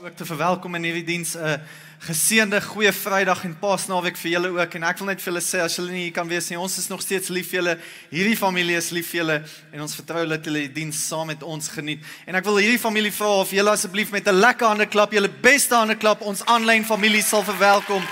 ook 0.00 0.16
te 0.16 0.24
verwelkom 0.24 0.74
in 0.74 0.84
hierdie 0.88 1.04
diens. 1.04 1.34
'n 1.34 1.44
uh, 1.44 1.54
geseënde 2.00 2.60
goeie 2.62 2.92
Vrydag 2.92 3.42
en 3.44 3.58
Paasnaweek 3.58 4.16
vir 4.16 4.30
julle 4.30 4.48
ook. 4.48 4.74
En 4.74 4.82
ek 4.88 4.98
wil 4.98 5.06
net 5.06 5.20
vir 5.20 5.32
julle 5.32 5.42
sê 5.44 5.60
as 5.60 5.76
julle 5.76 5.92
nie 5.92 6.04
hier 6.06 6.14
kan 6.16 6.28
wees 6.28 6.48
nie 6.48 6.56
ons 6.58 6.78
is 6.78 6.88
nog 6.88 7.02
steeds 7.02 7.28
lief 7.28 7.50
vir 7.50 7.58
julle. 7.58 7.74
Hierdie 8.08 8.36
familie 8.36 8.76
is 8.76 8.90
lief 8.90 9.10
vir 9.10 9.20
julle 9.20 9.36
en 9.72 9.80
ons 9.80 9.94
vertrou 9.94 10.24
dat 10.26 10.44
julle 10.44 10.62
die 10.64 10.72
diens 10.72 11.02
saam 11.08 11.26
met 11.26 11.42
ons 11.42 11.68
geniet. 11.68 12.00
En 12.24 12.34
ek 12.34 12.44
wil 12.44 12.56
hierdie 12.56 12.80
familie 12.80 13.12
vra 13.12 13.28
of 13.42 13.52
julle 13.52 13.70
asseblief 13.70 14.10
met 14.10 14.26
'n 14.26 14.40
lekker 14.40 14.66
hande 14.66 14.86
klap 14.86 15.12
julle 15.12 15.28
beste 15.28 15.74
hande 15.74 15.96
klap 15.96 16.22
ons 16.22 16.44
aanlyn 16.46 16.84
familie 16.84 17.22
sal 17.22 17.44
verwelkom. 17.44 18.02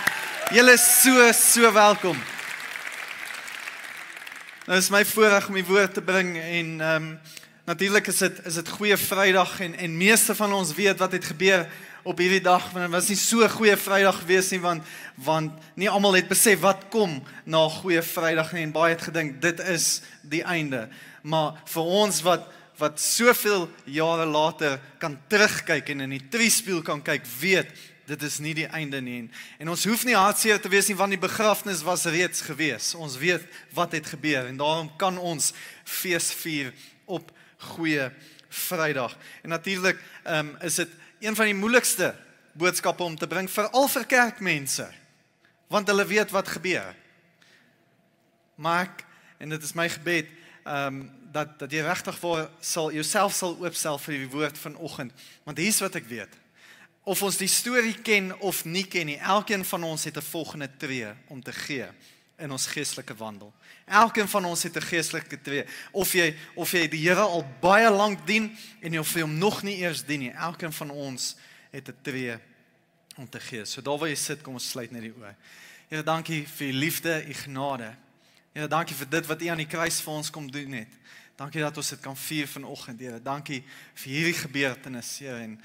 Julle 0.52 0.72
is 0.72 1.02
so 1.02 1.32
so 1.32 1.72
welkom. 1.72 2.20
Nou 4.66 4.76
is 4.76 4.90
my 4.90 5.04
voorreg 5.04 5.48
om 5.48 5.54
die 5.54 5.64
woord 5.64 5.94
te 5.94 6.02
bring 6.02 6.36
en 6.36 6.80
ehm 6.80 7.02
um, 7.02 7.18
Natuurlik 7.68 8.06
is 8.06 8.22
dit 8.22 8.38
is 8.48 8.54
dit 8.54 8.68
goeie 8.78 8.96
Vrydag 8.96 9.58
en 9.60 9.74
en 9.76 9.96
meeste 9.96 10.32
van 10.34 10.52
ons 10.56 10.70
weet 10.72 10.96
wat 10.98 11.12
het 11.12 11.24
gebeur 11.24 11.66
op 12.02 12.18
hierdie 12.22 12.40
dag 12.40 12.70
want 12.72 12.86
dit 12.86 12.94
was 12.94 13.10
nie 13.12 13.16
so 13.20 13.48
goeie 13.52 13.74
Vrydag 13.76 14.22
gewees 14.22 14.48
nie 14.54 14.60
want 14.62 14.86
want 15.26 15.66
nie 15.76 15.90
almal 15.92 16.16
het 16.16 16.30
besef 16.30 16.62
wat 16.62 16.86
kom 16.88 17.18
na 17.44 17.66
goeie 17.68 18.00
Vrydag 18.00 18.54
nie 18.56 18.64
en 18.64 18.72
baie 18.72 18.94
het 18.94 19.04
gedink 19.10 19.36
dit 19.44 19.60
is 19.60 20.00
die 20.22 20.40
einde. 20.48 20.86
Maar 21.20 21.60
vir 21.68 21.92
ons 22.00 22.22
wat 22.24 22.48
wat 22.80 23.02
soveel 23.04 23.68
jare 23.84 24.24
later 24.24 24.80
kan 25.02 25.18
terugkyk 25.28 25.92
en 25.92 26.06
in 26.06 26.14
die 26.16 26.24
triespieël 26.32 26.80
kan 26.86 27.02
kyk, 27.04 27.26
weet 27.40 27.74
dit 28.08 28.22
is 28.22 28.38
nie 28.40 28.54
die 28.56 28.68
einde 28.72 29.02
nie. 29.04 29.26
En, 29.58 29.68
ons 29.68 29.84
hoef 29.84 30.06
nie 30.08 30.16
hartseer 30.16 30.62
te 30.62 30.72
wees 30.72 30.88
nie 30.88 30.96
want 30.96 31.12
die 31.12 31.20
begrafnis 31.20 31.84
was 31.84 32.08
reeds 32.08 32.40
gewees. 32.48 32.94
Ons 32.96 33.20
weet 33.20 33.44
wat 33.76 33.92
het 33.92 34.08
gebeur 34.14 34.48
en 34.48 34.56
daarom 34.56 34.88
kan 34.96 35.20
ons 35.20 35.52
fees 35.84 36.32
vier 36.40 36.72
op 37.04 37.28
goeie 37.58 38.10
Vrydag. 38.48 39.16
En 39.42 39.48
natuurlik 39.48 40.00
um, 40.24 40.56
is 40.60 40.74
dit 40.74 40.88
een 41.20 41.36
van 41.36 41.44
die 41.44 41.54
moeilikste 41.54 42.14
boodskappe 42.52 43.02
om 43.02 43.16
te 43.16 43.26
bring 43.26 43.50
vir 43.50 43.68
al 43.68 43.88
vir 43.88 44.06
kerkmense. 44.06 44.88
Want 45.68 45.88
hulle 45.88 46.06
weet 46.06 46.30
wat 46.30 46.48
gebeur. 46.48 46.94
Maar 48.54 48.88
en 49.38 49.48
dit 49.48 49.62
is 49.62 49.72
my 49.72 49.88
gebed 49.88 50.26
ehm 50.64 50.86
um, 50.86 51.06
dat 51.28 51.58
dat 51.60 51.72
jy 51.72 51.82
regtig 51.84 52.16
vir 52.16 52.46
sal 52.64 52.86
jouself 52.92 53.34
sal 53.36 53.52
oopstel 53.60 53.98
vir 54.00 54.14
die 54.16 54.30
woord 54.32 54.58
vanoggend. 54.58 55.12
Want 55.44 55.58
hier's 55.60 55.80
wat 55.84 55.98
ek 56.00 56.06
weet. 56.08 56.32
Of 57.04 57.22
ons 57.22 57.36
die 57.36 57.50
storie 57.52 57.98
ken 58.00 58.32
of 58.40 58.64
nie 58.64 58.86
ken 58.88 59.06
nie, 59.06 59.18
elkeen 59.20 59.64
van 59.64 59.84
ons 59.84 60.04
het 60.04 60.16
'n 60.16 60.24
volgende 60.24 60.70
tree 60.76 61.12
om 61.28 61.42
te 61.42 61.52
gee 61.52 61.88
in 62.38 62.52
ons 62.54 62.66
geestelike 62.70 63.14
wandel. 63.18 63.52
Elkeen 63.84 64.28
van 64.28 64.44
ons 64.44 64.62
het 64.62 64.76
'n 64.76 64.82
geestelike 64.82 65.40
tree. 65.40 65.64
Of 65.90 66.12
jy 66.12 66.34
of 66.54 66.70
jy 66.70 66.88
die 66.88 67.08
Here 67.08 67.20
al 67.20 67.44
baie 67.60 67.90
lank 67.90 68.26
dien 68.26 68.56
en 68.80 68.98
of 68.98 69.14
jy 69.14 69.20
hom 69.20 69.38
nog 69.38 69.62
nie 69.62 69.76
eers 69.76 70.04
dien 70.04 70.20
nie. 70.20 70.30
Elkeen 70.30 70.72
van 70.72 70.90
ons 70.90 71.36
het 71.70 71.88
'n 71.88 71.96
tree 72.02 72.38
om 73.16 73.28
te 73.28 73.40
gee. 73.40 73.64
So 73.64 73.80
daar 73.80 73.98
waar 73.98 74.08
jy 74.08 74.14
sit, 74.14 74.42
kom 74.42 74.54
ons 74.54 74.70
sluit 74.70 74.90
net 74.90 75.02
die 75.02 75.12
oë. 75.12 75.34
Here, 75.88 76.02
dankie 76.02 76.46
vir 76.46 76.68
u 76.68 76.72
liefde, 76.72 77.24
u 77.28 77.34
genade. 77.34 77.94
Here, 78.52 78.68
dankie 78.68 78.96
vir 78.96 79.08
dit 79.08 79.26
wat 79.26 79.42
u 79.42 79.46
aan 79.46 79.56
die 79.56 79.66
kruis 79.66 80.00
vir 80.00 80.12
ons 80.12 80.30
kom 80.30 80.50
doen 80.50 80.72
het. 80.72 80.92
Dankie 81.36 81.60
dat 81.60 81.76
ons 81.76 81.88
dit 81.88 82.00
kan 82.00 82.16
vier 82.16 82.48
vanoggend, 82.48 83.00
Here. 83.00 83.22
Dankie 83.22 83.64
vir 83.94 84.12
hierdie 84.12 84.34
gebeurtenis, 84.34 85.18
Here. 85.18 85.38
En 85.38 85.60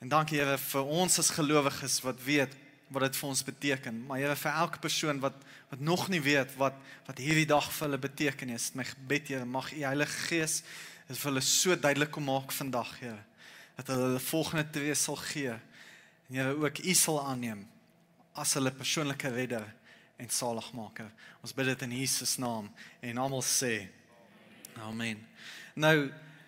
en 0.00 0.08
dankie 0.08 0.38
Here 0.38 0.58
vir 0.58 0.84
ons 0.84 1.18
as 1.18 1.30
gelowiges 1.30 2.00
wat 2.04 2.22
weet 2.24 2.56
wat 2.88 3.06
dit 3.06 3.16
vir 3.16 3.28
ons 3.28 3.44
beteken. 3.44 4.00
Maar 4.06 4.18
Here, 4.18 4.36
vir 4.36 4.50
elke 4.52 4.78
persoon 4.78 5.20
wat 5.20 5.36
wat 5.70 5.80
nog 5.80 6.08
nie 6.08 6.20
weet 6.22 6.52
wat 6.60 6.74
wat 7.06 7.18
hierdie 7.18 7.48
dag 7.48 7.66
vir 7.72 7.88
hulle 7.88 7.98
beteken 7.98 8.50
is. 8.54 8.72
My 8.74 8.84
gebed 8.84 9.28
Here, 9.28 9.44
mag 9.44 9.72
U 9.72 9.80
Heilige 9.82 10.26
Gees 10.28 10.62
dit 11.08 11.18
vir 11.18 11.30
hulle 11.30 11.44
so 11.44 11.76
duidelik 11.76 12.12
kom 12.14 12.28
maak 12.28 12.52
vandag, 12.52 12.92
Here, 13.00 13.20
dat 13.76 13.92
hulle 13.92 14.10
hulle 14.10 14.20
volgende 14.20 14.64
tree 14.72 14.94
sal 14.94 15.18
gee. 15.20 15.56
En 16.28 16.38
Here 16.38 16.54
ook 16.56 16.78
U 16.84 16.94
sal 16.94 17.20
aanneem 17.24 17.64
as 18.34 18.54
hulle 18.58 18.72
persoonlike 18.74 19.30
redder 19.30 19.66
en 20.18 20.30
saligmaker. 20.30 21.10
Ons 21.42 21.54
bid 21.54 21.68
dit 21.72 21.82
in 21.86 21.96
Jesus 22.00 22.36
naam 22.42 22.70
en 23.02 23.18
almal 23.18 23.42
sê 23.46 23.88
amen. 24.82 25.20
Nou 25.74 25.96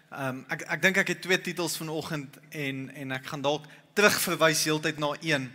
ehm 0.06 0.36
um, 0.38 0.44
ek 0.54 0.62
ek 0.70 0.82
dink 0.82 0.98
ek 1.02 1.08
het 1.10 1.22
twee 1.22 1.38
titels 1.42 1.76
vanoggend 1.80 2.38
en 2.54 2.84
en 2.94 3.14
ek 3.16 3.26
gaan 3.26 3.42
dalk 3.42 3.66
terugverwys 3.98 4.64
heeltyd 4.68 5.00
na 5.02 5.14
een. 5.20 5.48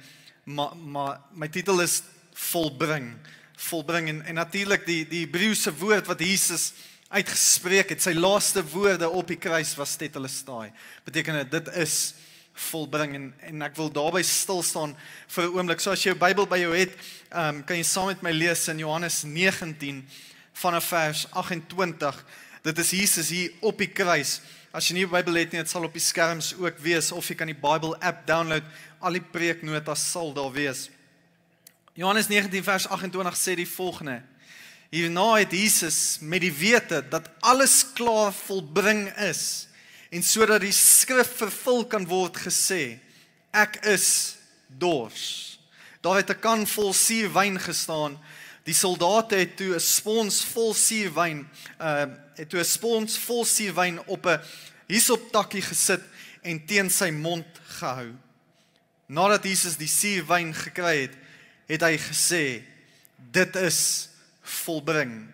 Maar 0.44 0.75
maar 0.75 1.19
my 1.34 1.47
titel 1.47 1.81
is 1.81 2.02
volbring 2.34 3.16
volbring 3.62 4.09
en, 4.09 4.22
en 4.25 4.40
natuurlik 4.40 4.85
die 4.88 5.03
die 5.07 5.25
Hebreëse 5.25 5.74
woord 5.78 6.09
wat 6.09 6.24
Jesus 6.24 6.72
uitgespreek 7.12 7.91
het, 7.91 8.02
sy 8.02 8.13
laaste 8.16 8.63
woorde 8.72 9.09
op 9.09 9.28
die 9.28 9.40
kruis 9.40 9.74
was 9.75 9.97
tetelestai. 10.00 10.72
Beteken 11.06 11.41
dit 11.44 11.52
dit 11.59 11.74
is 11.84 12.13
volbring 12.69 13.16
en 13.18 13.28
en 13.52 13.66
ek 13.68 13.78
wil 13.79 13.91
daarby 13.94 14.24
stil 14.28 14.63
staan 14.63 14.96
vir 15.35 15.44
'n 15.46 15.57
oomblik. 15.57 15.79
So 15.79 15.91
as 15.91 16.03
jy 16.03 16.12
jou 16.12 16.19
Bybel 16.19 16.47
by 16.47 16.58
jou 16.58 16.73
het, 16.75 16.96
ehm 17.31 17.56
um, 17.56 17.63
kan 17.63 17.78
jy 17.78 17.84
saam 17.84 18.08
met 18.08 18.22
my 18.22 18.31
lees 18.31 18.68
in 18.68 18.79
Johannes 18.79 19.23
19 19.23 20.08
vanaf 20.53 20.85
vers 20.85 21.28
28. 21.31 22.25
Dit 22.61 22.77
is 22.77 22.89
Jesus 22.94 23.29
hier 23.29 23.51
op 23.66 23.79
die 23.81 23.89
kruis. 23.89 24.39
As 24.72 24.88
jy 24.88 24.94
nie 24.94 25.05
'n 25.05 25.09
Bybel 25.09 25.33
het 25.33 25.51
nie, 25.51 25.61
dit 25.61 25.69
sal 25.69 25.83
op 25.83 25.94
die 25.94 26.01
skerms 26.01 26.53
ook 26.53 26.77
wees 26.77 27.11
of 27.11 27.27
jy 27.27 27.35
kan 27.35 27.47
die 27.47 27.55
Bible 27.55 27.97
app 27.99 28.27
download. 28.27 28.63
Al 28.99 29.13
die 29.13 29.22
preeknotas 29.22 30.11
sal 30.11 30.33
daar 30.33 30.51
wees. 30.51 30.89
Johannes 31.94 32.27
19 32.27 32.63
vers 32.63 32.88
28 32.88 33.35
sê 33.35 33.55
die 33.55 33.67
volgende: 33.67 34.22
Hierna 34.91 35.35
het 35.35 35.51
Jesus 35.51 36.19
met 36.22 36.41
die 36.41 36.53
wete 36.53 37.03
dat 37.09 37.29
alles 37.39 37.85
klaar 37.94 38.33
volbring 38.33 39.09
is 39.17 39.67
en 40.11 40.23
sodat 40.23 40.61
die 40.61 40.75
skrif 40.75 41.38
vervul 41.38 41.85
kan 41.85 42.05
word 42.07 42.38
gesê: 42.38 42.99
Ek 43.51 43.79
is 43.85 44.35
dors. 44.67 45.59
Daar 46.01 46.16
het 46.16 46.29
'n 46.29 46.39
kan 46.39 46.67
vol 46.67 46.93
suurwyn 46.93 47.59
gestaan. 47.59 48.19
Die 48.63 48.75
soldate 48.77 49.35
het 49.35 49.55
toe 49.57 49.75
'n 49.75 49.79
spons 49.79 50.44
vol 50.45 50.73
suurwyn, 50.73 51.49
uh 51.79 52.05
het 52.35 52.49
toe 52.49 52.59
'n 52.59 52.66
spons 52.66 53.17
vol 53.17 53.45
suurwyn 53.45 53.99
op 54.07 54.25
'n 54.25 54.41
hisop 54.88 55.31
takkie 55.31 55.61
gesit 55.61 56.01
en 56.41 56.66
teen 56.66 56.89
sy 56.89 57.09
mond 57.09 57.47
gehou. 57.79 58.13
Nadat 59.07 59.44
Jesus 59.44 59.77
die 59.77 59.88
suurwyn 59.88 60.53
gekry 60.53 61.01
het, 61.01 61.16
het 61.67 61.81
hy 61.81 61.97
gesê 61.97 62.63
dit 63.31 63.55
is 63.55 64.09
volbring. 64.41 65.28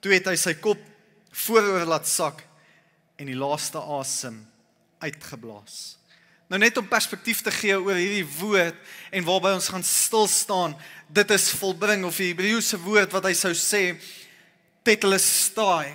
Toe 0.00 0.12
het 0.12 0.26
hy 0.26 0.36
sy 0.36 0.54
kop 0.54 0.80
vooroor 1.30 1.84
laat 1.86 2.08
sak 2.08 2.42
en 3.16 3.26
die 3.26 3.36
laaste 3.36 3.78
asem 3.78 4.46
uitgeblaas. 4.98 5.99
Nou 6.50 6.58
net 6.58 6.76
om 6.80 6.86
perspektief 6.90 7.44
te 7.46 7.52
gee 7.54 7.76
oor 7.78 7.94
hierdie 7.94 8.26
woord 8.40 8.78
en 9.14 9.26
waarby 9.26 9.52
ons 9.54 9.68
gaan 9.70 9.84
stil 9.86 10.26
staan, 10.26 10.74
dit 11.06 11.30
is 11.30 11.52
volbring 11.60 12.02
of 12.08 12.18
die 12.18 12.32
Hebreëse 12.32 12.80
woord 12.82 13.14
wat 13.14 13.28
hy 13.28 13.36
sou 13.38 13.52
sê 13.54 13.94
tetelestai. 14.82 15.94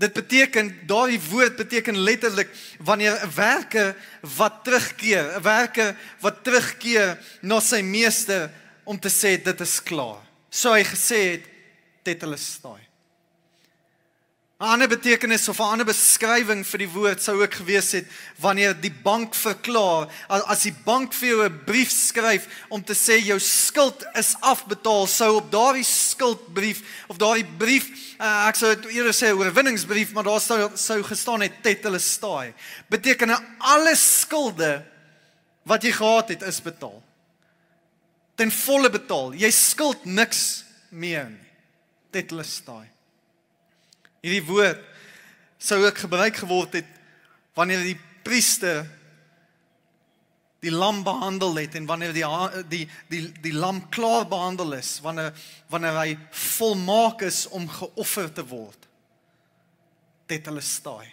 Dit 0.00 0.14
beteken 0.16 0.70
daardie 0.88 1.20
woord 1.20 1.58
beteken 1.60 2.00
letterlik 2.00 2.48
wanneer 2.80 3.20
'n 3.20 3.34
werker 3.34 3.96
wat 4.38 4.64
terugkeer, 4.64 5.36
'n 5.36 5.42
werker 5.42 5.96
wat 6.20 6.44
terugkeer 6.44 7.18
na 7.42 7.60
sy 7.60 7.82
meester 7.82 8.50
om 8.84 8.98
te 8.98 9.10
sê 9.10 9.36
dit 9.36 9.60
is 9.60 9.82
klaar. 9.82 10.24
So 10.50 10.72
hy 10.72 10.84
gesê 10.84 11.20
het 11.36 11.44
tetelestai. 12.02 12.87
'n 14.60 14.64
Ander 14.64 14.88
betekenis 14.88 15.48
of 15.48 15.60
'n 15.60 15.62
ander 15.62 15.86
beskrywing 15.86 16.64
vir 16.66 16.78
die 16.78 16.90
woord 16.90 17.22
sou 17.22 17.42
ook 17.42 17.54
gewees 17.54 17.92
het 17.92 18.06
wanneer 18.40 18.74
die 18.74 18.90
bank 18.90 19.34
verklaar 19.34 20.08
as 20.28 20.62
die 20.62 20.74
bank 20.84 21.14
vir 21.14 21.28
jou 21.28 21.44
'n 21.44 21.64
brief 21.64 21.90
skryf 21.90 22.48
om 22.68 22.82
te 22.82 22.94
sê 22.94 23.22
jou 23.22 23.38
skuld 23.38 24.04
is 24.14 24.34
afbetaal 24.40 25.06
sou 25.06 25.36
op 25.36 25.50
daardie 25.50 25.86
skuldbrief 25.86 26.82
of 27.08 27.16
daardie 27.16 27.46
brief 27.58 27.86
uh, 28.18 28.48
ek 28.48 28.56
sou 28.56 28.74
eerder 28.90 29.14
sê 29.14 29.30
oorwinningsbrief 29.30 30.12
maar 30.12 30.24
daar 30.24 30.40
sou 30.40 30.70
sou 30.74 31.02
gestaan 31.02 31.40
het 31.40 31.62
tetelestai 31.62 32.52
beteken 32.90 33.38
alle 33.58 33.94
skulde 33.94 34.84
wat 35.62 35.82
jy 35.82 35.92
gehad 35.92 36.28
het 36.28 36.42
is 36.42 36.60
betaal 36.60 37.02
ten 38.38 38.52
volle 38.54 38.90
betaal. 38.90 39.34
Jy 39.34 39.50
skuld 39.54 40.06
niks 40.06 40.62
meer 40.94 41.26
nie. 41.32 41.44
Tetelestai. 42.14 42.86
Hierdie 44.22 44.44
woord 44.46 44.84
sou 45.58 45.80
ook 45.84 45.98
gebruik 45.98 46.36
geword 46.36 46.78
het 46.78 46.96
wanneer 47.58 47.82
die 47.82 47.98
priester 48.22 48.86
die 50.62 50.72
lam 50.74 51.04
behandel 51.06 51.54
het 51.60 51.76
en 51.78 51.86
wanneer 51.86 52.14
die 52.14 52.26
die 52.70 52.84
die 53.10 53.22
die 53.42 53.54
lam 53.54 53.80
klaar 53.94 54.26
behandel 54.28 54.74
is, 54.78 54.98
wanneer 55.04 55.30
wanneer 55.70 55.98
hy 56.00 56.16
volmaak 56.56 57.22
is 57.26 57.44
om 57.54 57.68
geoffer 57.70 58.32
te 58.34 58.44
word. 58.46 58.88
Tetelestai. 60.26 61.06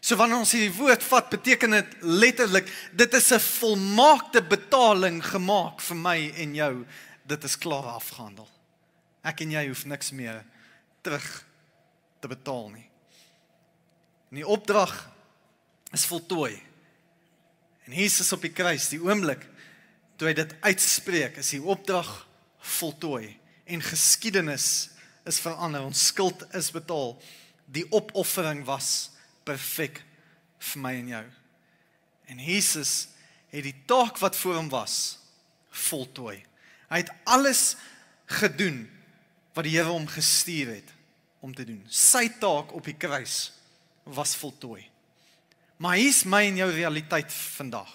So 0.00 0.16
wanneer 0.18 0.40
ons 0.42 0.54
hierdie 0.56 0.74
woord 0.74 1.04
vat, 1.06 1.28
beteken 1.30 1.76
dit 1.76 1.94
letterlik 2.02 2.66
dit 2.96 3.14
is 3.14 3.30
'n 3.32 3.38
volmaakte 3.38 4.42
betaling 4.42 5.22
gemaak 5.22 5.80
vir 5.80 5.96
my 5.96 6.32
en 6.36 6.54
jou. 6.54 6.86
Dit 7.26 7.44
is 7.44 7.58
klaar 7.58 7.86
afgehandel. 7.86 8.48
Ek 9.22 9.40
en 9.40 9.50
jy 9.50 9.68
hoef 9.68 9.84
niks 9.84 10.10
meer 10.10 10.44
terug 11.02 11.44
te 12.20 12.28
betaal 12.28 12.68
nie. 12.74 12.86
En 14.30 14.40
die 14.40 14.46
opdrag 14.46 14.94
is 15.92 16.06
voltooi. 16.06 16.54
En 17.88 17.96
Jesus 17.96 18.32
op 18.32 18.44
die 18.44 18.52
kruis, 18.54 18.90
die 18.92 19.02
oomblik 19.02 19.42
toe 20.20 20.28
hy 20.30 20.34
dit 20.36 20.52
uitspreek, 20.62 21.40
is 21.40 21.54
die 21.56 21.62
opdrag 21.62 22.08
voltooi 22.76 23.32
en 23.70 23.82
geskiedenis 23.82 24.90
is 25.28 25.40
verander. 25.42 25.86
Ons 25.86 26.10
skuld 26.12 26.44
is 26.56 26.70
betaal. 26.74 27.16
Die 27.70 27.86
opoffering 27.90 28.62
was 28.68 29.10
perfek 29.48 30.02
vir 30.70 30.82
my 30.84 30.94
en 31.00 31.10
jou. 31.14 31.24
En 32.30 32.44
Jesus 32.44 32.94
het 33.50 33.66
die 33.66 33.76
taak 33.90 34.20
wat 34.22 34.36
voor 34.38 34.60
hom 34.60 34.70
was 34.70 35.18
voltooi. 35.88 36.38
Hy 36.90 37.02
het 37.02 37.10
alles 37.26 37.74
gedoen 38.38 38.84
wat 39.56 39.66
die 39.66 39.74
Here 39.74 39.90
hom 39.90 40.06
gestuur 40.10 40.76
het 40.76 40.94
om 41.40 41.54
te 41.54 41.64
doen. 41.64 41.82
Sy 41.88 42.28
taak 42.40 42.74
op 42.76 42.84
die 42.84 42.96
kruis 42.96 43.52
was 44.04 44.36
voltooi. 44.36 44.84
Maar 45.80 45.96
hier's 45.96 46.24
my 46.28 46.44
en 46.50 46.60
jou 46.60 46.70
realiteit 46.72 47.32
vandag. 47.32 47.90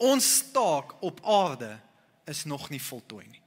Ons 0.00 0.28
taak 0.52 0.96
op 1.04 1.20
aarde 1.28 1.74
is 2.30 2.44
nog 2.44 2.70
nie 2.72 2.80
voltooi 2.80 3.26
nie. 3.26 3.42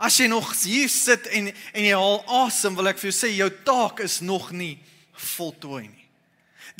As 0.00 0.16
jy 0.18 0.26
nog 0.26 0.48
hier 0.64 0.88
sit 0.90 1.28
en 1.36 1.50
en 1.52 1.84
jy 1.84 1.92
haal 1.94 2.22
asem, 2.44 2.74
wil 2.74 2.88
ek 2.90 2.98
vir 2.98 3.10
jou 3.10 3.16
sê 3.16 3.30
jou 3.34 3.50
taak 3.66 4.00
is 4.04 4.18
nog 4.24 4.50
nie 4.56 4.78
voltooi 5.36 5.84
nie. 5.86 6.08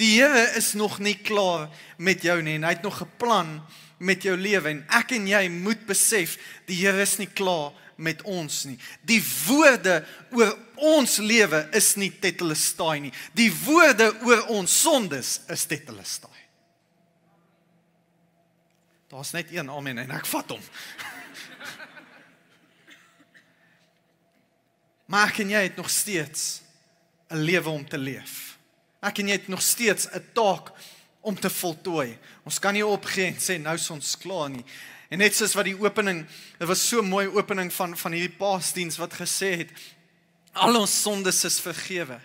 Die 0.00 0.16
Here 0.16 0.48
is 0.58 0.72
nog 0.74 0.98
nie 0.98 1.14
klaar 1.14 1.68
met 1.98 2.24
jou 2.26 2.40
nie 2.42 2.56
en 2.58 2.66
hy 2.66 2.72
het 2.74 2.82
nog 2.82 3.02
'n 3.02 3.10
plan 3.18 3.62
met 3.98 4.22
jou 4.22 4.36
lewe 4.36 4.68
en 4.68 4.84
ek 4.90 5.12
en 5.12 5.26
jy 5.28 5.48
moet 5.48 5.86
besef 5.86 6.38
die 6.66 6.76
Here 6.76 7.02
is 7.02 7.18
nie 7.18 7.30
klaar 7.30 7.72
met 7.96 8.22
ons 8.22 8.64
nie. 8.64 8.78
Die 9.02 9.22
woorde 9.46 10.04
oor 10.30 10.58
ons 10.74 11.16
lewe 11.22 11.68
is 11.76 11.94
nie 12.00 12.10
tetelestai 12.20 13.00
nie. 13.00 13.12
Die 13.32 13.50
woorde 13.64 14.10
oor 14.26 14.46
ons 14.54 14.80
sondes 14.80 15.40
is 15.52 15.66
tetelestai. 15.70 16.30
Daar's 19.12 19.30
net 19.30 19.52
een 19.54 19.70
amen 19.70 19.98
en 20.02 20.10
ek 20.16 20.26
vat 20.26 20.56
hom. 20.56 20.62
Maar 25.04 25.28
ek 25.28 25.42
en 25.44 25.50
jy 25.52 25.60
het 25.66 25.76
nog 25.76 25.90
steeds 25.92 26.62
'n 27.28 27.36
lewe 27.44 27.70
om 27.70 27.88
te 27.88 27.98
leef. 27.98 28.58
Ek 29.04 29.18
en 29.18 29.28
jy 29.28 29.36
het 29.36 29.48
nog 29.48 29.62
steeds 29.62 30.08
'n 30.08 30.24
taak 30.32 30.72
om 31.20 31.40
te 31.40 31.50
voltooi. 31.50 32.18
Ons 32.44 32.60
kan 32.60 32.74
nie 32.76 32.84
opgee 32.84 33.30
en 33.30 33.40
sê 33.40 33.56
nou 33.60 33.74
is 33.74 33.90
ons 33.90 34.16
klaar 34.20 34.50
nie. 34.52 34.64
En 35.08 35.18
net 35.18 35.36
soos 35.36 35.54
wat 35.56 35.68
die 35.68 35.76
opening, 35.78 36.24
dit 36.58 36.68
was 36.68 36.82
so 36.82 37.02
mooi 37.02 37.26
opening 37.32 37.70
van 37.72 37.96
van 37.96 38.16
hierdie 38.16 38.36
paasdiens 38.36 38.98
wat 39.00 39.16
gesê 39.16 39.54
het 39.64 39.72
al 40.52 40.76
ons 40.78 41.00
sondes 41.02 41.44
is 41.48 41.60
vergewe. 41.60 42.20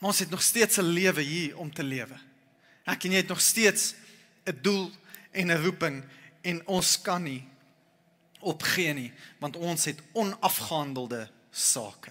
Maar 0.00 0.10
ons 0.12 0.22
het 0.24 0.30
nog 0.30 0.42
steeds 0.42 0.78
'n 0.78 0.92
lewe 0.92 1.22
hier 1.22 1.58
om 1.58 1.72
te 1.72 1.82
lewe. 1.82 2.18
Ek 2.86 3.04
en 3.04 3.12
jy 3.12 3.16
het 3.16 3.28
nog 3.28 3.40
steeds 3.40 3.94
'n 4.46 4.58
doel 4.62 4.90
en 5.32 5.50
'n 5.50 5.62
roeping 5.62 6.04
en 6.42 6.66
ons 6.66 7.00
kan 7.02 7.22
nie 7.22 7.44
opgee 8.40 8.92
nie 8.92 9.12
want 9.38 9.56
ons 9.56 9.84
het 9.84 10.00
onafgehandelde 10.12 11.28
sake. 11.50 12.10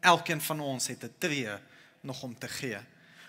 Elkeen 0.00 0.40
van 0.40 0.60
ons 0.60 0.86
het 0.86 1.04
'n 1.04 1.14
tree 1.18 1.58
nog 2.00 2.22
om 2.22 2.38
te 2.38 2.48
gee. 2.48 2.78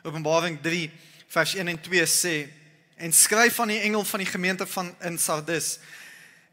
Openbaring 0.04 0.62
3 0.62 0.92
vers 1.28 1.54
1 1.54 1.68
en 1.68 1.82
2 1.82 2.06
sê 2.06 2.61
en 3.02 3.14
skryf 3.14 3.60
aan 3.60 3.74
die 3.74 3.82
engel 3.82 4.06
van 4.06 4.22
die 4.22 4.30
gemeente 4.30 4.68
van 4.70 4.92
in 5.02 5.18
Sardis. 5.20 5.80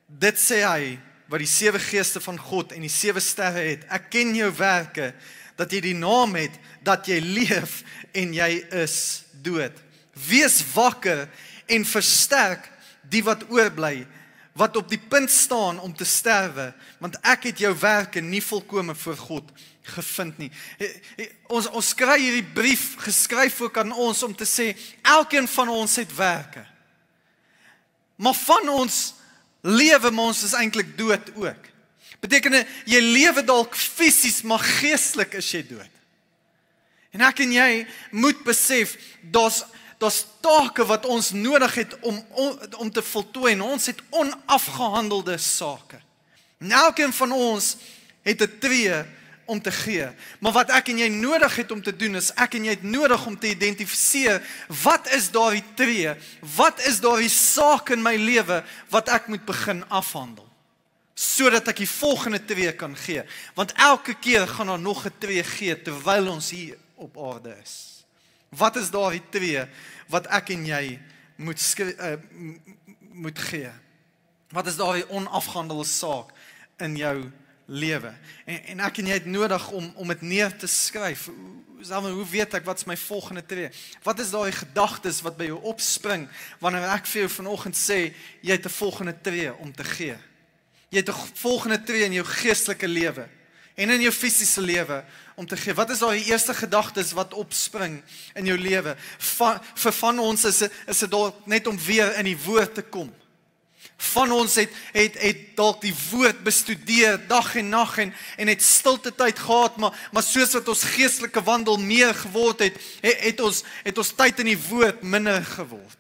Dit 0.07 0.41
sê 0.41 0.63
hy 0.65 0.97
wat 1.29 1.43
die 1.45 1.51
sewe 1.51 1.81
geeste 1.83 2.23
van 2.25 2.39
God 2.41 2.73
en 2.73 2.85
die 2.85 2.93
sewe 2.93 3.21
sterre 3.21 3.67
het. 3.67 3.85
Ek 3.93 4.09
ken 4.13 4.33
jou 4.37 4.49
werke 4.57 5.13
dat 5.59 5.73
jy 5.75 5.83
die 5.91 5.99
naam 5.99 6.37
het 6.39 6.55
dat 6.87 7.09
jy 7.11 7.19
leef 7.21 7.83
en 8.17 8.33
jy 8.37 8.51
is 8.81 8.99
dood. 9.45 9.77
Wees 10.29 10.63
wakker 10.73 11.27
en 11.69 11.85
versterk 11.85 12.71
die 13.09 13.23
wat 13.27 13.45
oorbly 13.53 14.07
wat 14.59 14.77
op 14.77 14.89
die 14.91 15.01
punt 15.01 15.31
staan 15.31 15.79
om 15.85 15.93
te 15.95 16.07
sterwe 16.09 16.73
want 16.99 17.19
ek 17.23 17.51
het 17.53 17.61
jou 17.63 17.75
werke 17.79 18.23
nie 18.25 18.43
volkome 18.43 18.97
voor 18.99 19.21
God 19.29 19.53
gevind 19.89 20.39
nie. 20.39 20.51
Ons 21.49 21.69
ons 21.69 21.95
kry 21.95 22.19
hierdie 22.21 22.47
brief 22.55 22.97
geskryf 23.03 23.61
ook 23.61 23.79
aan 23.79 23.93
ons 23.93 24.23
om 24.23 24.35
te 24.35 24.47
sê 24.49 24.73
elkeen 25.03 25.49
van 25.49 25.69
ons 25.69 25.97
het 25.97 26.15
werke. 26.17 26.65
Maar 28.17 28.35
van 28.35 28.69
ons 28.69 28.99
lewe 29.61 30.11
maar 30.11 30.33
ons 30.33 30.43
is 30.43 30.57
eintlik 30.59 30.97
dood 30.99 31.33
ook. 31.35 31.69
Beteken 32.21 32.61
jy 32.89 33.01
lewe 33.03 33.45
dalk 33.47 33.77
fisies 33.79 34.43
maar 34.43 34.63
geestelik 34.81 35.39
is 35.39 35.51
jy 35.55 35.63
dood. 35.69 35.95
En 37.15 37.25
ek 37.25 37.45
en 37.45 37.53
jy 37.53 37.73
moet 38.13 38.41
besef 38.47 38.97
daar's 39.23 39.65
daar's 39.99 40.21
take 40.45 40.85
wat 40.87 41.07
ons 41.11 41.33
nodig 41.35 41.73
het 41.75 41.97
om 42.07 42.19
om, 42.31 42.59
om 42.79 42.91
te 42.91 43.03
voltooi 43.03 43.53
en 43.53 43.65
ons 43.67 43.87
het 43.91 44.03
onafgehandelde 44.15 45.39
sake. 45.43 45.99
En 46.59 46.71
elkeen 46.71 47.13
van 47.13 47.33
ons 47.33 47.77
het 48.23 48.43
'n 48.43 48.59
tree 48.59 49.05
om 49.49 49.61
te 49.63 49.73
gee. 49.73 50.09
Maar 50.45 50.53
wat 50.53 50.73
ek 50.77 50.91
en 50.93 51.01
jy 51.01 51.09
nodig 51.13 51.55
het 51.57 51.71
om 51.73 51.81
te 51.83 51.95
doen 51.97 52.19
is 52.21 52.29
ek 52.37 52.59
en 52.59 52.67
jy 52.69 52.75
het 52.77 52.85
nodig 52.85 53.23
om 53.27 53.37
te 53.41 53.49
identifiseer 53.49 54.43
wat 54.85 55.09
is 55.17 55.31
daardie 55.33 55.65
tree? 55.79 56.13
Wat 56.57 56.83
is 56.89 57.01
daardie 57.01 57.33
saak 57.33 57.95
in 57.97 58.05
my 58.05 58.15
lewe 58.21 58.61
wat 58.93 59.09
ek 59.09 59.33
moet 59.33 59.47
begin 59.49 59.83
afhandel? 59.89 60.45
sodat 61.19 61.67
ek 61.67 61.81
die 61.83 61.91
volgende 61.91 62.39
tree 62.47 62.71
kan 62.79 62.93
gee. 62.95 63.25
Want 63.59 63.73
elke 63.75 64.15
keer 64.23 64.45
gaan 64.47 64.71
daar 64.71 64.79
nog 64.79 65.03
'n 65.03 65.19
tree 65.19 65.43
gee 65.43 65.75
terwyl 65.75 66.31
ons 66.31 66.51
hier 66.51 66.79
op 66.95 67.19
aarde 67.19 67.57
is. 67.63 68.05
Wat 68.55 68.77
is 68.77 68.91
daardie 68.91 69.23
tree 69.31 69.67
wat 70.07 70.27
ek 70.27 70.51
en 70.55 70.67
jy 70.67 71.01
moet 71.37 71.59
uh, 71.79 72.15
moet 73.13 73.39
gee? 73.39 73.71
Wat 74.55 74.67
is 74.67 74.77
daardie 74.77 75.09
onafgehandelde 75.11 75.85
saak 75.85 76.31
in 76.79 76.97
jou 76.97 77.17
lewe. 77.19 77.48
En 78.49 78.63
en 78.73 78.81
ek 78.89 78.99
en 79.03 79.11
jy 79.11 79.17
het 79.19 79.27
nodig 79.29 79.71
om 79.77 79.91
om 80.01 80.09
dit 80.09 80.23
neer 80.25 80.55
te 80.57 80.67
skryf. 80.67 81.29
Selfs 81.85 82.11
hoe 82.11 82.29
weet 82.31 82.55
ek 82.57 82.65
wat's 82.65 82.87
my 82.89 82.97
volgende 82.97 83.45
tree? 83.47 83.69
Wat 84.03 84.19
is 84.25 84.33
daai 84.33 84.51
gedagtes 84.57 85.21
wat 85.23 85.37
by 85.37 85.51
jou 85.51 85.59
opspring 85.69 86.25
wanneer 86.63 86.89
ek 86.95 87.07
vir 87.07 87.27
jou 87.27 87.31
vanoggend 87.37 87.77
sê 87.77 88.15
jy 88.41 88.57
het 88.57 88.65
'n 88.65 88.79
volgende 88.79 89.15
tree 89.21 89.53
om 89.55 89.73
te 89.73 89.85
gee? 89.85 90.17
Jy 90.89 90.99
het 90.99 91.09
'n 91.09 91.35
volgende 91.35 91.83
tree 91.85 92.05
in 92.05 92.13
jou 92.13 92.25
geestelike 92.25 92.89
lewe 92.89 93.29
en 93.77 93.91
in 93.91 94.01
jou 94.01 94.13
fisiese 94.13 94.61
lewe 94.61 95.05
om 95.37 95.47
te 95.47 95.57
gee. 95.57 95.75
Wat 95.75 95.91
is 95.91 95.99
daai 95.99 96.25
eerste 96.25 96.55
gedagtes 96.55 97.13
wat 97.13 97.35
opspring 97.35 98.03
in 98.35 98.47
jou 98.47 98.59
lewe? 98.59 98.97
Vir 99.19 99.93
van 99.93 100.19
ons 100.19 100.45
is 100.45 100.63
is 100.87 100.99
dit 100.99 101.15
net 101.45 101.67
om 101.67 101.79
weer 101.79 102.17
in 102.19 102.25
die 102.25 102.39
woord 102.45 102.75
te 102.75 102.83
kom 102.83 103.13
van 103.99 104.33
ons 104.33 104.55
het 104.55 104.75
het 104.93 105.17
het 105.19 105.39
dalk 105.59 105.81
die 105.83 105.95
woord 106.11 106.45
bestudeer 106.47 107.19
dag 107.27 107.57
en 107.59 107.69
nag 107.69 107.97
en 107.99 108.13
en 108.37 108.47
het 108.47 108.63
stilte 108.63 109.11
tyd 109.15 109.39
gehad 109.39 109.77
maar 109.77 110.09
maar 110.13 110.23
soos 110.23 110.55
wat 110.55 110.69
ons 110.71 110.85
geestelike 110.95 111.43
wandel 111.43 111.79
meer 111.83 112.15
geword 112.15 112.63
het, 112.63 112.79
het 113.03 113.25
het 113.27 113.41
ons 113.41 113.65
het 113.83 113.99
ons 113.99 114.13
tyd 114.15 114.39
in 114.39 114.53
die 114.53 114.61
woord 114.69 115.03
minder 115.03 115.43
geword. 115.45 115.99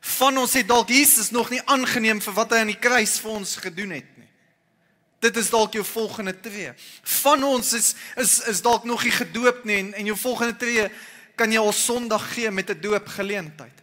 Van 0.00 0.38
ons 0.38 0.54
het 0.54 0.68
dalk 0.68 0.88
Jesus 0.88 1.30
nog 1.30 1.50
nie 1.50 1.60
aangeneem 1.66 2.22
vir 2.22 2.36
wat 2.38 2.54
hy 2.54 2.62
aan 2.62 2.72
die 2.72 2.78
kruis 2.78 3.18
vir 3.20 3.34
ons 3.42 3.56
gedoen 3.60 3.90
het 3.98 4.08
nie. 4.16 4.30
Dit 5.20 5.36
is 5.36 5.50
dalk 5.50 5.74
jou 5.74 5.84
volgende 5.84 6.32
tree. 6.40 6.70
Van 7.02 7.42
ons 7.44 7.74
is 7.74 7.94
is 8.16 8.38
is 8.54 8.62
dalk 8.62 8.86
nog 8.86 9.02
nie 9.04 9.16
gedoop 9.18 9.64
nie 9.64 9.82
en 9.82 9.92
en 9.98 10.14
jou 10.14 10.16
volgende 10.16 10.56
tree 10.56 10.86
kan 11.34 11.50
jy 11.50 11.58
al 11.58 11.74
Sondag 11.74 12.30
gee 12.34 12.50
met 12.50 12.70
'n 12.70 12.80
doopgeleentheid. 12.80 13.79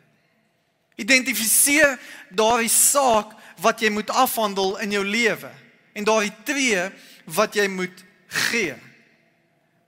Identifiseer 0.98 1.98
daardie 2.34 2.72
saak 2.74 3.36
wat 3.62 3.82
jy 3.82 3.92
moet 3.94 4.10
afhandel 4.14 4.78
in 4.82 4.96
jou 4.98 5.04
lewe 5.06 5.52
en 5.98 6.06
daardie 6.06 6.34
tree 6.46 6.84
wat 7.38 7.58
jy 7.58 7.68
moet 7.70 8.04
gee. 8.50 8.76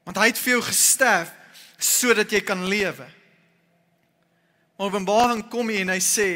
Want 0.06 0.18
hy 0.22 0.30
het 0.32 0.42
vir 0.42 0.56
jou 0.56 0.64
gesterf 0.66 1.34
sodat 1.80 2.32
jy 2.34 2.42
kan 2.44 2.66
lewe. 2.68 3.08
Maar 4.78 4.90
Openbaring 4.90 5.44
kom 5.52 5.70
hier 5.72 5.84
en 5.86 5.94
hy 5.94 6.02
sê 6.04 6.30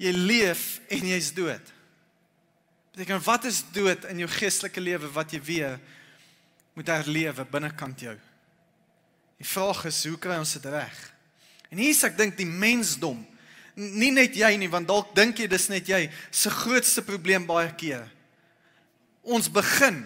jy 0.00 0.12
leef 0.16 0.80
en 0.88 1.06
jy's 1.12 1.30
dood. 1.36 1.72
Beteken 2.94 3.22
wat 3.24 3.46
is 3.48 3.62
dood 3.74 4.06
in 4.10 4.22
jou 4.22 4.28
geestelike 4.32 4.82
lewe 4.82 5.10
wat 5.14 5.32
jy 5.34 5.40
weer 5.44 5.78
moet 6.74 6.90
herlewe 6.90 7.44
binnekant 7.52 8.04
jou? 8.06 8.16
Die 9.40 9.48
vraag 9.48 9.84
is 9.88 10.02
hoe 10.08 10.18
kry 10.20 10.38
ons 10.40 10.56
dit 10.56 10.68
reg? 10.72 10.98
En 11.70 11.78
hier's 11.78 12.02
ek 12.04 12.16
dink 12.18 12.36
die 12.36 12.48
mensdom, 12.48 13.26
nie 13.74 14.10
net 14.10 14.34
jy 14.36 14.56
nie, 14.58 14.68
want 14.68 14.88
dalk 14.88 15.14
dink 15.14 15.38
jy 15.38 15.46
dis 15.48 15.68
net 15.70 15.88
jy 15.88 16.08
se 16.30 16.50
grootste 16.50 17.02
probleem 17.06 17.46
baie 17.46 17.70
keer. 17.78 18.08
Ons 19.22 19.48
begin 19.52 20.02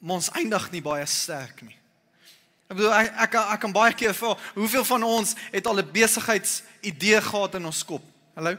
maar 0.00 0.16
ons 0.16 0.32
eindig 0.32 0.70
nie 0.72 0.82
baie 0.82 1.04
sterk 1.08 1.60
nie. 1.62 1.76
Ek 2.70 2.78
bedoel 2.78 2.94
ek 2.96 3.10
ek, 3.26 3.36
ek 3.54 3.60
kan 3.64 3.74
baie 3.74 3.94
keer 3.98 4.14
vra, 4.16 4.32
hoeveel 4.54 4.86
van 4.88 5.04
ons 5.04 5.34
het 5.52 5.66
al 5.66 5.82
'n 5.82 5.92
besigheidsidee 5.92 7.20
gehad 7.20 7.54
in 7.54 7.66
ons 7.66 7.84
kop? 7.84 8.02
Hallo? 8.34 8.56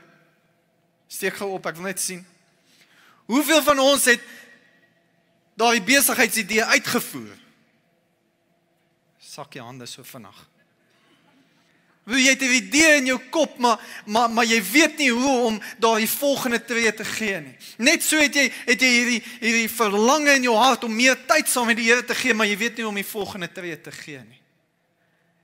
Steek 1.08 1.36
gou 1.36 1.54
op, 1.54 1.66
ek 1.66 1.75
wil 1.75 1.86
net 1.86 2.00
sien. 2.00 2.25
Hoeveel 3.25 3.63
van 3.63 3.80
ons 3.80 4.06
het 4.06 4.22
daai 5.56 5.82
besigheidsidee 5.82 6.63
uitgevoer? 6.63 7.38
Sak 9.20 9.54
jy 9.54 9.62
hande 9.62 9.86
so 9.86 10.04
vinnig. 10.04 10.50
Jy 12.10 12.34
het 12.34 12.41
'n 12.41 12.53
idee 12.53 12.96
in 12.98 13.05
jou 13.05 13.20
kop, 13.29 13.58
maar 13.58 13.79
maar 14.05 14.29
maar 14.29 14.46
jy 14.46 14.63
weet 14.72 14.98
nie 14.98 15.12
hoe 15.12 15.39
om 15.46 15.62
daardie 15.77 16.10
volgende 16.10 16.65
tree 16.65 16.93
te 16.93 17.05
gee 17.05 17.39
nie. 17.39 17.55
Net 17.77 18.03
so 18.03 18.17
het 18.17 18.34
jy 18.34 18.51
het 18.65 18.81
jy 18.81 18.88
hierdie 18.88 19.24
hierdie 19.39 19.70
verlange 19.70 20.34
in 20.34 20.43
jou 20.43 20.55
hart 20.55 20.84
om 20.84 20.96
meer 20.96 21.17
tyd 21.27 21.48
saam 21.48 21.65
met 21.65 21.77
die 21.77 21.86
Here 21.86 22.03
te 22.03 22.15
gee, 22.15 22.34
maar 22.34 22.48
jy 22.48 22.58
weet 22.58 22.75
nie 22.75 22.84
hoe 22.84 22.89
om 22.89 22.96
die 22.96 23.05
volgende 23.05 23.51
tree 23.51 23.81
te 23.81 23.91
gee 23.91 24.17
nie. 24.17 24.41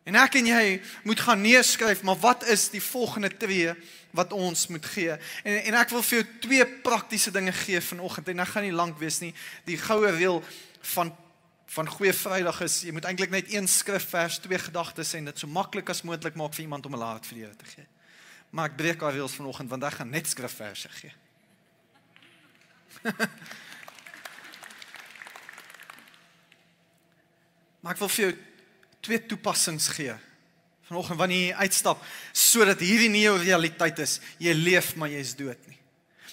En 0.03 0.15
ek 0.15 0.35
en 0.35 0.45
jy 0.45 0.81
moet 1.03 1.19
gaan 1.19 1.41
neerskryf, 1.41 2.01
maar 2.01 2.17
wat 2.17 2.45
is 2.47 2.69
die 2.69 2.81
volgende 2.81 3.29
tree 3.37 3.73
wat 4.11 4.33
ons 4.33 4.67
moet 4.67 4.85
gee? 4.85 5.17
En 5.43 5.63
en 5.63 5.73
ek 5.73 5.89
wil 5.89 6.01
vir 6.01 6.17
jou 6.17 6.27
twee 6.39 6.65
praktiese 6.65 7.31
dinge 7.31 7.51
gee 7.51 7.81
vanoggend 7.81 8.27
en 8.27 8.39
ek 8.39 8.47
gaan 8.47 8.63
nie 8.63 8.71
lank 8.71 8.99
wees 8.99 9.19
nie. 9.19 9.33
Die 9.65 9.77
goue 9.77 10.11
reël 10.11 10.43
van 10.81 11.11
van 11.67 11.89
goeie 11.89 12.13
Vrydag 12.15 12.61
is 12.63 12.81
jy 12.87 12.91
moet 12.95 13.05
eintlik 13.09 13.29
net 13.33 13.51
een 13.51 13.67
skrifvers, 13.67 14.37
twee 14.43 14.59
gedagtes 14.59 15.13
en 15.17 15.25
dit 15.27 15.39
so 15.39 15.47
maklik 15.51 15.89
as 15.91 16.01
moontlik 16.07 16.35
maak 16.39 16.53
vir 16.55 16.63
iemand 16.63 16.85
om 16.87 16.93
'n 16.95 16.99
laat 16.99 17.25
vir 17.27 17.35
die 17.35 17.43
Here 17.43 17.55
te 17.55 17.65
gee. 17.65 17.87
Maar 18.49 18.65
ek 18.69 18.75
breek 18.77 19.01
al 19.01 19.11
reëls 19.11 19.35
vanoggend 19.35 19.69
want 19.69 19.83
ek 19.83 19.93
gaan 19.93 20.09
net 20.09 20.27
skrifverse 20.27 20.89
gee. 20.89 21.11
maar 27.81 27.93
ek 27.93 27.99
wil 27.99 28.09
vir 28.09 28.25
jou 28.25 28.37
twee 29.01 29.25
toepassings 29.25 29.87
gee 29.87 30.15
vanoggend 30.87 31.19
wanneer 31.19 31.47
jy 31.47 31.53
uitstap 31.53 32.03
sodat 32.31 32.79
hierdie 32.79 33.09
nie 33.09 33.21
jou 33.21 33.37
realiteit 33.37 33.99
is 33.99 34.21
jy 34.39 34.53
leef 34.53 34.95
maar 34.95 35.09
jy's 35.09 35.35
dood 35.35 35.67
nie. 35.67 35.77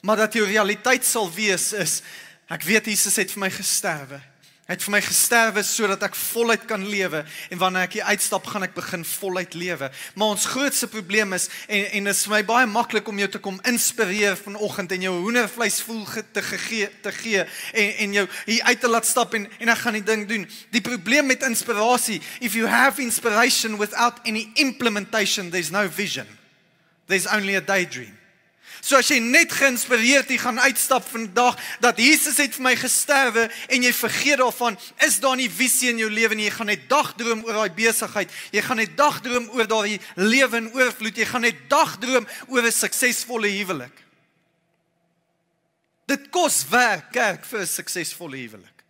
Maar 0.03 0.17
dat 0.17 0.33
jou 0.33 0.47
realiteit 0.47 1.05
sal 1.05 1.33
wees 1.33 1.73
is 1.73 2.03
ek 2.47 2.63
weet 2.63 2.87
Jesus 2.87 3.17
het 3.17 3.31
vir 3.33 3.41
my 3.41 3.51
gesterwe 3.51 4.34
Hy 4.65 4.73
het 4.73 4.85
vir 4.87 4.95
my 4.95 5.01
gesterwe 5.05 5.61
sodat 5.69 6.07
ek 6.07 6.15
voluit 6.17 6.63
kan 6.65 6.81
lewe 6.89 7.19
en 7.53 7.59
wanneer 7.61 7.85
ek 7.85 7.99
hier 7.99 8.07
uitstap 8.09 8.47
gaan 8.49 8.65
ek 8.65 8.73
begin 8.73 9.03
voluit 9.05 9.53
lewe. 9.61 9.91
Maar 10.17 10.33
ons 10.33 10.47
grootste 10.49 10.89
probleem 10.89 11.37
is 11.37 11.51
en 11.69 11.85
en 11.99 12.09
dit 12.09 12.17
is 12.17 12.23
vir 12.25 12.33
my 12.33 12.41
baie 12.49 12.71
maklik 12.71 13.11
om 13.13 13.21
jou 13.21 13.29
te 13.29 13.43
kom 13.45 13.59
inspireer 13.69 14.39
vanoggend 14.41 14.97
en 14.97 15.05
jou 15.05 15.13
hoendervleis 15.19 15.83
voel 15.85 16.09
te 16.33 16.47
gegee 16.49 16.89
te 17.05 17.13
gee 17.13 17.45
en 17.45 17.93
en 18.07 18.17
jou 18.23 18.27
hier 18.47 18.65
uit 18.65 18.81
te 18.81 18.89
laat 18.89 19.05
stap 19.05 19.37
en 19.37 19.45
en 19.59 19.75
ek 19.77 19.85
gaan 19.85 20.01
die 20.01 20.07
ding 20.09 20.25
doen. 20.33 20.49
Die 20.73 20.85
probleem 20.89 21.29
met 21.29 21.45
inspirasie, 21.45 22.23
if 22.41 22.57
you 22.57 22.65
have 22.65 23.03
inspiration 23.03 23.77
without 23.77 24.25
any 24.25 24.49
implementation, 24.57 25.51
there's 25.51 25.71
no 25.71 25.89
vision. 25.89 26.27
There's 27.07 27.29
only 27.29 27.57
a 27.57 27.61
daydream. 27.61 28.17
So 28.85 28.99
as 29.01 29.09
jy 29.09 29.17
net 29.25 29.53
geïnspireerd 29.57 30.29
jy 30.29 30.37
gaan 30.43 30.59
uitstap 30.61 31.07
vandag 31.09 31.57
dat 31.81 31.97
Jesus 32.03 32.37
het 32.43 32.53
vir 32.53 32.67
my 32.67 32.75
gesterwe 32.77 33.47
en 33.73 33.87
jy 33.87 33.93
vergeet 33.97 34.43
daarvan, 34.43 34.77
is 35.07 35.17
daar 35.25 35.39
nie 35.41 35.49
visie 35.49 35.89
in 35.95 36.03
jou 36.03 36.11
lewe 36.13 36.37
nie. 36.37 36.51
Jy 36.51 36.57
gaan 36.59 36.69
net 36.69 36.85
dagdroom 36.91 37.47
oor 37.47 37.63
daai 37.63 37.79
besigheid. 37.79 38.35
Jy 38.53 38.65
gaan 38.67 38.83
net 38.83 38.93
dagdroom 38.99 39.47
oor 39.57 39.71
daai 39.71 39.97
lewe 40.21 40.61
in 40.61 40.69
oorvloed. 40.77 41.17
Jy 41.17 41.29
gaan 41.31 41.47
net 41.49 41.65
dagdroom 41.73 42.29
oor 42.53 42.61
'n 42.61 42.73
suksesvolle 42.73 43.49
huwelik. 43.57 43.97
Dit 46.05 46.29
kos 46.29 46.69
werk, 46.69 47.09
kerk, 47.13 47.45
vir 47.45 47.61
'n 47.61 47.67
suksesvolle 47.67 48.37
huwelik. 48.37 48.85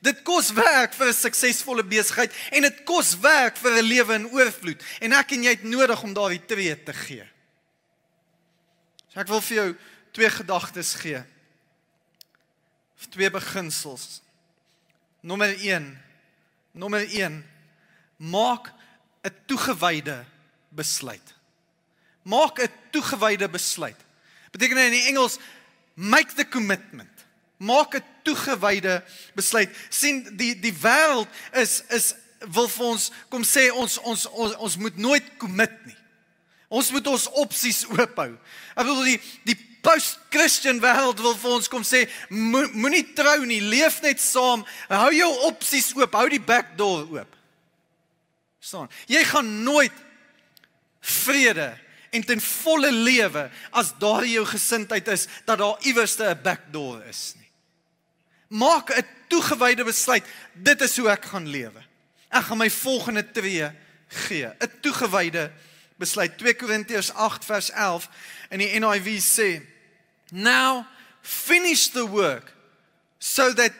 Dit 0.00 0.24
kos 0.24 0.52
werk 0.56 0.94
vir 0.94 1.08
'n 1.08 1.12
suksesvolle 1.12 1.84
besigheid 1.84 2.32
en 2.50 2.62
dit 2.62 2.84
kos 2.84 3.12
werk 3.20 3.58
vir 3.58 3.76
'n 3.76 3.84
lewe 3.84 4.14
in 4.14 4.26
oorvloed. 4.32 4.80
En 5.00 5.12
ek 5.12 5.32
en 5.32 5.42
jy 5.42 5.50
het 5.50 5.64
nodig 5.64 6.02
om 6.02 6.14
daardie 6.14 6.46
tree 6.46 6.82
te 6.82 6.92
gee. 6.92 7.33
So 9.14 9.22
ek 9.22 9.30
wil 9.30 9.42
vir 9.46 9.56
jou 9.56 9.68
twee 10.14 10.30
gedagtes 10.30 10.94
gee. 10.98 11.20
Of 12.98 13.06
twee 13.14 13.30
beginsels. 13.30 14.18
Nommer 15.22 15.54
1. 15.54 15.86
Nommer 16.74 17.06
1. 17.06 17.44
Maak 18.18 18.72
'n 19.22 19.34
toegewyde 19.46 20.24
besluit. 20.68 21.34
Maak 22.22 22.58
'n 22.58 22.72
toegewyde 22.90 23.48
besluit. 23.48 24.00
Beteken 24.50 24.78
in 24.78 24.90
die 24.90 25.06
Engels 25.06 25.38
make 25.94 26.34
the 26.34 26.48
commitment. 26.48 27.24
Maak 27.56 27.94
'n 27.94 28.04
toegewyde 28.22 29.04
besluit. 29.34 29.70
sien 29.88 30.36
die 30.36 30.58
die 30.58 30.74
wêreld 30.74 31.28
is 31.52 31.82
is 31.88 32.14
wil 32.50 32.68
vir 32.68 32.86
ons 32.86 33.10
kom 33.28 33.42
sê 33.42 33.70
ons 33.72 33.98
ons 33.98 34.26
ons, 34.26 34.56
ons 34.56 34.76
moet 34.76 34.96
nooit 34.96 35.36
commit 35.36 35.86
nie. 35.86 35.96
Ons 36.74 36.90
moet 36.94 37.06
ons 37.06 37.28
opsies 37.38 37.84
oop 37.92 38.18
hou. 38.18 38.32
Ek 38.74 38.82
bedoel 38.82 39.14
die 39.14 39.20
die 39.52 39.58
post-Christian 39.84 40.80
wêreld 40.80 41.20
wil 41.20 41.36
vir 41.36 41.54
ons 41.58 41.68
kom 41.68 41.84
sê 41.84 42.06
moenie 42.32 43.02
mo 43.04 43.16
trou 43.18 43.44
nie, 43.44 43.60
leef 43.60 44.00
net 44.02 44.22
saam. 44.22 44.64
Hou 44.88 45.10
jou 45.12 45.30
opsies 45.50 45.90
oop, 45.98 46.16
hou 46.16 46.26
die 46.32 46.40
back 46.40 46.72
door 46.78 47.04
oop. 47.04 47.36
Verstaan? 48.62 48.88
Jy 49.12 49.20
gaan 49.28 49.50
nooit 49.66 50.02
vrede 51.04 51.74
en 52.16 52.24
ten 52.24 52.40
volle 52.40 52.90
lewe 52.94 53.44
as 53.76 53.92
daar 54.00 54.24
jou 54.24 54.46
gesindheid 54.48 55.10
is 55.12 55.26
dat 55.44 55.60
daar 55.60 55.76
iewerste 55.84 56.32
'n 56.32 56.42
back 56.42 56.72
door 56.72 57.02
is 57.04 57.34
nie. 57.36 57.50
Maak 58.58 58.90
'n 58.90 59.06
toegewyde 59.28 59.84
besluit, 59.84 60.24
dit 60.54 60.80
is 60.80 60.96
hoe 60.96 61.10
ek 61.10 61.24
gaan 61.24 61.46
lewe. 61.46 61.82
Ek 62.30 62.44
gaan 62.44 62.58
my 62.58 62.70
volgende 62.70 63.30
tree 63.32 63.70
gee, 64.08 64.46
'n 64.46 64.80
toegewyde 64.80 65.50
besluit 65.52 65.73
2 65.98 66.54
Korintiërs 66.58 67.12
8 67.14 67.44
vers 67.44 67.70
11 67.70 68.08
in 68.50 68.58
die 68.58 68.80
NIV 68.80 69.08
sê 69.22 69.62
now 70.32 70.86
finish 71.22 71.88
the 71.88 72.04
work 72.06 72.52
so 73.18 73.52
that 73.52 73.72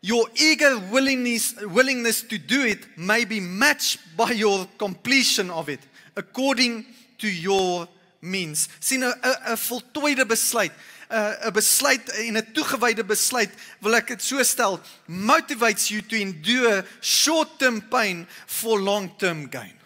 your 0.00 0.28
eager 0.34 0.78
willingness 0.90 1.54
willingness 1.72 2.22
to 2.22 2.38
do 2.38 2.64
it 2.64 2.86
may 2.96 3.24
be 3.24 3.40
matched 3.40 3.98
by 4.16 4.32
your 4.32 4.66
completion 4.78 5.50
of 5.50 5.68
it 5.68 5.80
according 6.16 6.84
to 7.18 7.28
your 7.28 7.88
means. 8.20 8.68
Sien 8.80 9.02
'n 9.02 9.12
'n 9.12 9.56
voltooide 9.56 10.26
besluit 10.26 10.72
'n 11.10 11.48
'n 11.48 11.52
besluit 11.52 12.08
en 12.08 12.36
'n 12.36 12.52
toegewyde 12.52 13.04
besluit 13.04 13.50
wil 13.80 13.94
ek 13.94 14.08
dit 14.08 14.22
so 14.22 14.42
stel 14.42 14.80
motivates 15.06 15.88
you 15.88 16.02
to 16.02 16.16
endure 16.16 16.84
short 17.00 17.58
term 17.58 17.80
pain 17.88 18.26
for 18.46 18.80
long 18.80 19.08
term 19.16 19.48
gain 19.48 19.79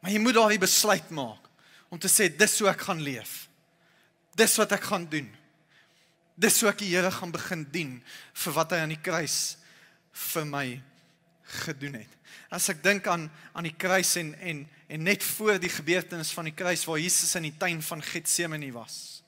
Maar 0.00 0.14
jy 0.14 0.20
moet 0.22 0.36
daardie 0.36 0.62
besluit 0.62 1.10
maak 1.10 1.48
om 1.90 1.98
te 1.98 2.08
sê 2.08 2.28
dis 2.32 2.58
hoe 2.62 2.68
ek 2.70 2.86
gaan 2.86 3.02
leef. 3.02 3.48
Dis 4.38 4.54
wat 4.60 4.72
ek 4.76 4.86
gaan 4.92 5.08
doen. 5.10 5.28
Dis 6.40 6.60
hoe 6.62 6.70
ek 6.70 6.78
die 6.80 6.92
Here 6.94 7.10
gaan 7.12 7.32
begin 7.34 7.66
dien 7.72 7.96
vir 8.44 8.56
wat 8.56 8.72
hy 8.72 8.84
aan 8.84 8.94
die 8.94 9.02
kruis 9.02 9.58
vir 10.30 10.46
my 10.48 10.66
gedoen 11.64 11.98
het. 12.00 12.12
As 12.50 12.68
ek 12.70 12.82
dink 12.82 13.08
aan 13.10 13.28
aan 13.52 13.66
die 13.66 13.76
kruis 13.76 14.14
en 14.20 14.32
en 14.38 14.64
en 14.90 15.04
net 15.06 15.22
voor 15.22 15.60
die 15.62 15.70
gebeurtenis 15.70 16.32
van 16.34 16.48
die 16.48 16.54
kruis 16.56 16.82
waar 16.88 16.98
Jesus 16.98 17.36
in 17.38 17.46
die 17.46 17.56
tuin 17.58 17.82
van 17.82 18.02
Getsemane 18.02 18.72
was. 18.74 19.22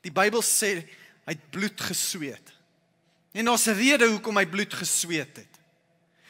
Die 0.00 0.12
Bybel 0.12 0.40
sê 0.44 0.70
hy 1.26 1.34
het 1.34 1.50
bloed 1.52 1.80
gesweet. 1.80 2.52
En 3.32 3.44
daar's 3.44 3.66
'n 3.66 3.76
rede 3.76 4.08
hoekom 4.08 4.36
hy 4.36 4.46
bloed 4.46 4.74
gesweet 4.74 5.36
het. 5.36 5.60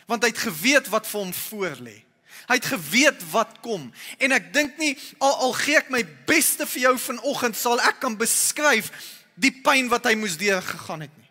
Want 0.07 0.23
hy 0.23 0.29
het 0.29 0.39
geweet 0.39 0.89
wat 0.89 1.07
vir 1.07 1.21
hom 1.21 1.33
voorlê. 1.33 2.03
Hy 2.49 2.59
het 2.59 2.69
geweet 2.73 3.25
wat 3.33 3.59
kom. 3.65 3.89
En 4.19 4.35
ek 4.37 4.53
dink 4.55 4.79
nie 4.81 4.93
al 5.23 5.35
al 5.49 5.57
gee 5.59 5.79
ek 5.81 5.91
my 5.95 6.03
beste 6.29 6.67
vir 6.75 6.89
jou 6.89 6.95
vanoggend 7.09 7.59
sal 7.59 7.81
ek 7.81 8.01
kan 8.03 8.17
beskryf 8.19 8.93
die 9.35 9.53
pyn 9.65 9.89
wat 9.93 10.07
hy 10.09 10.15
moes 10.19 10.37
deur 10.41 10.63
gegaan 10.65 11.07
het 11.07 11.15
nie. 11.17 11.31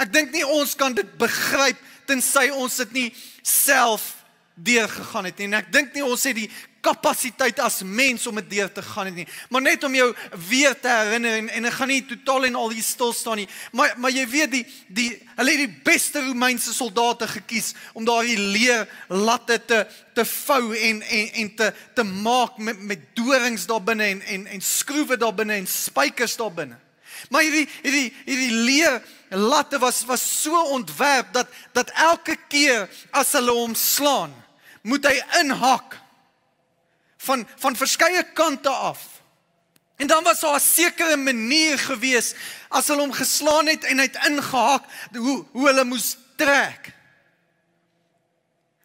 Ek 0.00 0.12
dink 0.12 0.32
nie 0.32 0.46
ons 0.46 0.74
kan 0.78 0.94
dit 0.96 1.08
begryp 1.20 1.78
tensy 2.08 2.48
ons 2.50 2.76
dit 2.82 2.96
nie 2.96 3.08
self 3.46 4.14
deur 4.54 4.88
gegaan 4.88 5.28
het 5.28 5.38
nie. 5.38 5.48
En 5.50 5.60
ek 5.60 5.72
dink 5.72 5.94
nie 5.94 6.04
ons 6.04 6.24
het 6.28 6.36
die 6.36 6.50
kapasiteit 6.80 7.60
as 7.60 7.82
mens 7.84 8.26
om 8.26 8.38
dit 8.40 8.50
deur 8.56 8.72
te 8.72 8.82
gaan 8.82 9.12
nie. 9.14 9.26
Maar 9.52 9.62
net 9.62 9.84
om 9.84 9.94
jou 9.94 10.08
weer 10.48 10.74
te 10.80 10.88
herinner 10.88 11.36
en 11.38 11.48
en 11.48 11.68
ek 11.68 11.76
gaan 11.76 11.92
nie 11.92 12.02
totaal 12.08 12.48
en 12.48 12.58
al 12.60 12.74
hier 12.74 12.86
stil 12.86 13.12
staan 13.16 13.42
nie. 13.42 13.48
Maar 13.76 13.94
maar 14.00 14.14
jy 14.14 14.26
weet 14.28 14.52
die 14.54 14.64
die 14.88 15.08
hulle 15.36 15.56
het 15.56 15.64
die 15.64 15.82
beste 15.84 16.24
Romeinse 16.24 16.74
soldate 16.74 17.28
gekies 17.28 17.74
om 17.92 18.04
daardie 18.08 18.38
leer 18.38 18.88
latte 19.08 19.60
te 19.64 19.84
te 20.16 20.24
vou 20.24 20.74
en 20.76 21.02
en 21.02 21.32
en 21.44 21.54
te 21.54 21.72
te 21.94 22.04
maak 22.04 22.58
met 22.58 22.80
met 22.80 23.08
dorings 23.14 23.66
daar 23.68 23.84
binne 23.84 24.12
en 24.16 24.22
en 24.22 24.46
en 24.46 24.64
skroewe 24.64 25.20
daar 25.20 25.34
binne 25.34 25.60
en 25.60 25.68
spykers 25.68 26.36
daar 26.40 26.54
binne. 26.54 26.78
Maar 27.28 27.44
hierdie 27.44 27.68
hierdie 27.82 28.12
hierdie 28.24 28.52
leer 28.64 29.02
latte 29.28 29.78
was 29.78 30.04
was 30.08 30.22
so 30.42 30.62
ontwerp 30.72 31.32
dat 31.32 31.48
dat 31.76 31.90
elke 31.90 32.36
keer 32.48 32.88
as 33.10 33.32
hulle 33.36 33.52
hom 33.52 33.74
slaan, 33.76 34.32
moet 34.82 35.04
hy 35.04 35.18
inhak 35.42 35.99
van 37.20 37.48
van 37.56 37.76
verskeie 37.76 38.22
kante 38.32 38.68
af. 38.68 39.00
En 39.96 40.06
dan 40.06 40.24
was 40.24 40.40
daar 40.40 40.56
'n 40.56 40.60
sekere 40.60 41.16
manier 41.16 41.78
gewees 41.78 42.34
as 42.68 42.86
hulle 42.86 43.00
hom 43.00 43.12
geslaan 43.12 43.66
het 43.66 43.84
en 43.84 43.98
hy 43.98 44.04
het 44.04 44.24
ingehak 44.26 44.84
hoe 45.12 45.44
hoe 45.52 45.66
hulle 45.66 45.84
moes 45.84 46.16
trek. 46.36 46.92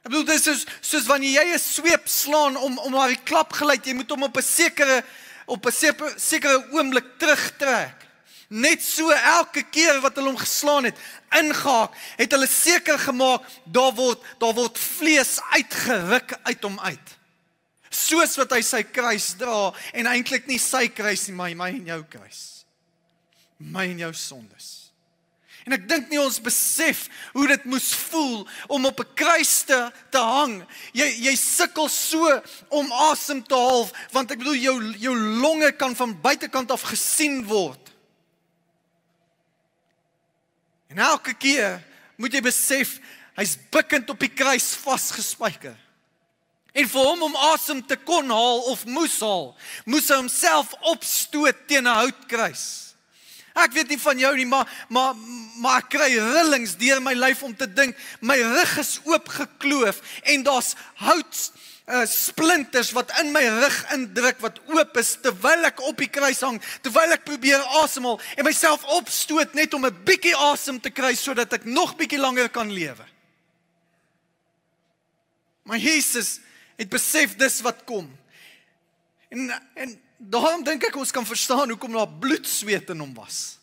Ek 0.03 0.11
bedoel 0.11 0.25
dis 0.25 0.47
is 0.47 0.65
soos 0.81 1.05
wanneer 1.05 1.31
jy 1.41 1.53
'n 1.53 1.59
sweep 1.59 2.07
slaan 2.07 2.57
om 2.57 2.77
om 2.77 2.91
maar 2.91 3.07
die 3.07 3.23
klap 3.23 3.53
geluid, 3.53 3.85
jy 3.85 3.93
moet 3.93 4.09
hom 4.09 4.23
op 4.23 4.37
'n 4.37 4.41
sekere 4.43 5.03
op 5.45 5.65
'n 5.65 5.71
sekere 6.17 6.67
oomblik 6.71 7.05
terugtrek. 7.17 8.03
Net 8.49 8.83
so 8.83 9.09
elke 9.09 9.63
keer 9.63 10.01
wat 10.01 10.15
hulle 10.15 10.27
hom 10.27 10.37
geslaan 10.37 10.83
het, 10.83 10.97
ingehak, 11.31 11.93
het 12.15 12.31
hulle 12.31 12.47
seker 12.47 12.99
gemaak 12.99 13.41
daar 13.63 13.93
word 13.93 14.19
daar 14.39 14.53
word 14.53 14.77
vlees 14.77 15.39
uitgeruk 15.51 16.37
uit 16.43 16.63
hom 16.63 16.79
uit 16.79 17.15
soos 17.95 18.35
wat 18.37 18.53
hy 18.55 18.61
sy 18.65 18.83
kruis 18.83 19.33
dra 19.39 19.73
en 19.93 20.09
eintlik 20.11 20.49
nie 20.49 20.59
sy 20.61 20.87
kruis 20.93 21.27
nie, 21.29 21.35
maar 21.37 21.55
my 21.55 21.71
en 21.75 21.93
jou 21.93 22.01
kruis. 22.11 22.41
My 23.59 23.87
en 23.89 24.01
jou 24.03 24.13
sondes. 24.13 24.85
En 25.65 25.73
ek 25.73 25.87
dink 25.89 26.11
nie 26.11 26.19
ons 26.21 26.37
besef 26.45 27.07
hoe 27.33 27.47
dit 27.49 27.63
moes 27.65 27.87
voel 28.11 28.43
om 28.69 28.85
op 28.85 28.99
'n 29.01 29.13
kruis 29.17 29.63
te, 29.65 29.79
te 30.11 30.21
hang. 30.21 30.61
Jy 30.93 31.07
jy 31.25 31.35
sukkel 31.35 31.89
so 31.89 32.41
om 32.69 32.91
asem 33.09 33.41
te 33.41 33.55
haal 33.55 33.89
want 34.11 34.31
ek 34.31 34.37
bedoel 34.37 34.61
jou 34.61 34.77
jou 34.93 35.15
longe 35.41 35.71
kan 35.71 35.95
van 35.95 36.21
buitekant 36.21 36.71
af 36.71 36.81
gesien 36.81 37.45
word. 37.45 37.81
En 40.87 40.97
elke 40.97 41.33
keer 41.33 41.81
moet 42.15 42.33
jy 42.33 42.41
besef 42.41 42.99
hy's 43.35 43.57
bukkend 43.71 44.09
op 44.09 44.19
die 44.19 44.31
kruis 44.31 44.75
vasgespijker. 44.75 45.84
En 46.75 46.87
vir 46.91 47.07
hom 47.07 47.21
om 47.29 47.37
asem 47.53 47.79
te 47.87 47.95
kon 47.95 48.29
haal 48.29 48.65
of 48.71 48.83
moes 48.85 49.15
haal, 49.23 49.53
moes 49.87 50.09
hy 50.11 50.17
homself 50.19 50.73
opstoot 50.91 51.67
teen 51.69 51.87
'n 51.87 51.99
houtkruis. 52.01 52.65
Ek 53.55 53.71
weet 53.71 53.93
nie 53.93 53.99
van 53.99 54.19
jou 54.19 54.33
nie, 54.35 54.45
maar 54.45 54.67
maar 54.89 55.15
maar 55.63 55.77
ek 55.79 55.89
kry 55.95 56.09
rillings 56.19 56.75
deur 56.75 56.99
my 56.99 57.13
lyf 57.13 57.43
om 57.43 57.55
te 57.55 57.67
dink 57.67 57.95
my 58.19 58.35
rug 58.35 58.77
is 58.77 58.99
oopgekloof 59.07 60.01
en 60.23 60.43
daar's 60.43 60.75
hout 60.99 61.51
uh, 61.87 62.03
splinters 62.05 62.91
wat 62.91 63.13
in 63.21 63.31
my 63.31 63.43
rug 63.61 63.77
indruk 63.95 64.41
wat 64.43 64.59
oop 64.67 64.97
is 64.99 65.15
terwyl 65.23 65.63
ek 65.69 65.79
op 65.87 65.97
die 66.03 66.11
kruis 66.11 66.41
hang, 66.43 66.59
terwyl 66.83 67.15
ek 67.15 67.23
probeer 67.23 67.63
asemhaal 67.81 68.19
en 68.35 68.47
myself 68.47 68.83
opstoot 68.97 69.55
net 69.55 69.73
om 69.73 69.85
'n 69.85 70.03
bietjie 70.03 70.35
asem 70.51 70.79
te 70.81 70.91
kry 70.91 71.15
sodat 71.15 71.53
ek 71.53 71.63
nog 71.63 71.95
bietjie 71.95 72.19
langer 72.19 72.49
kan 72.49 72.67
lewe. 72.67 73.05
Maar 75.63 75.77
Jesus 75.77 76.39
het 76.75 76.89
besef 76.89 77.35
dis 77.35 77.61
wat 77.61 77.83
kom. 77.87 78.09
En 79.29 79.51
en 79.73 80.01
daarom 80.17 80.63
dink 80.63 80.83
ek 80.87 80.95
ons 80.95 81.11
kan 81.11 81.25
verstaan 81.27 81.69
hoekom 81.69 81.95
daar 81.95 82.09
bloedsweet 82.09 82.89
in 82.89 83.03
hom 83.03 83.13
was. 83.13 83.57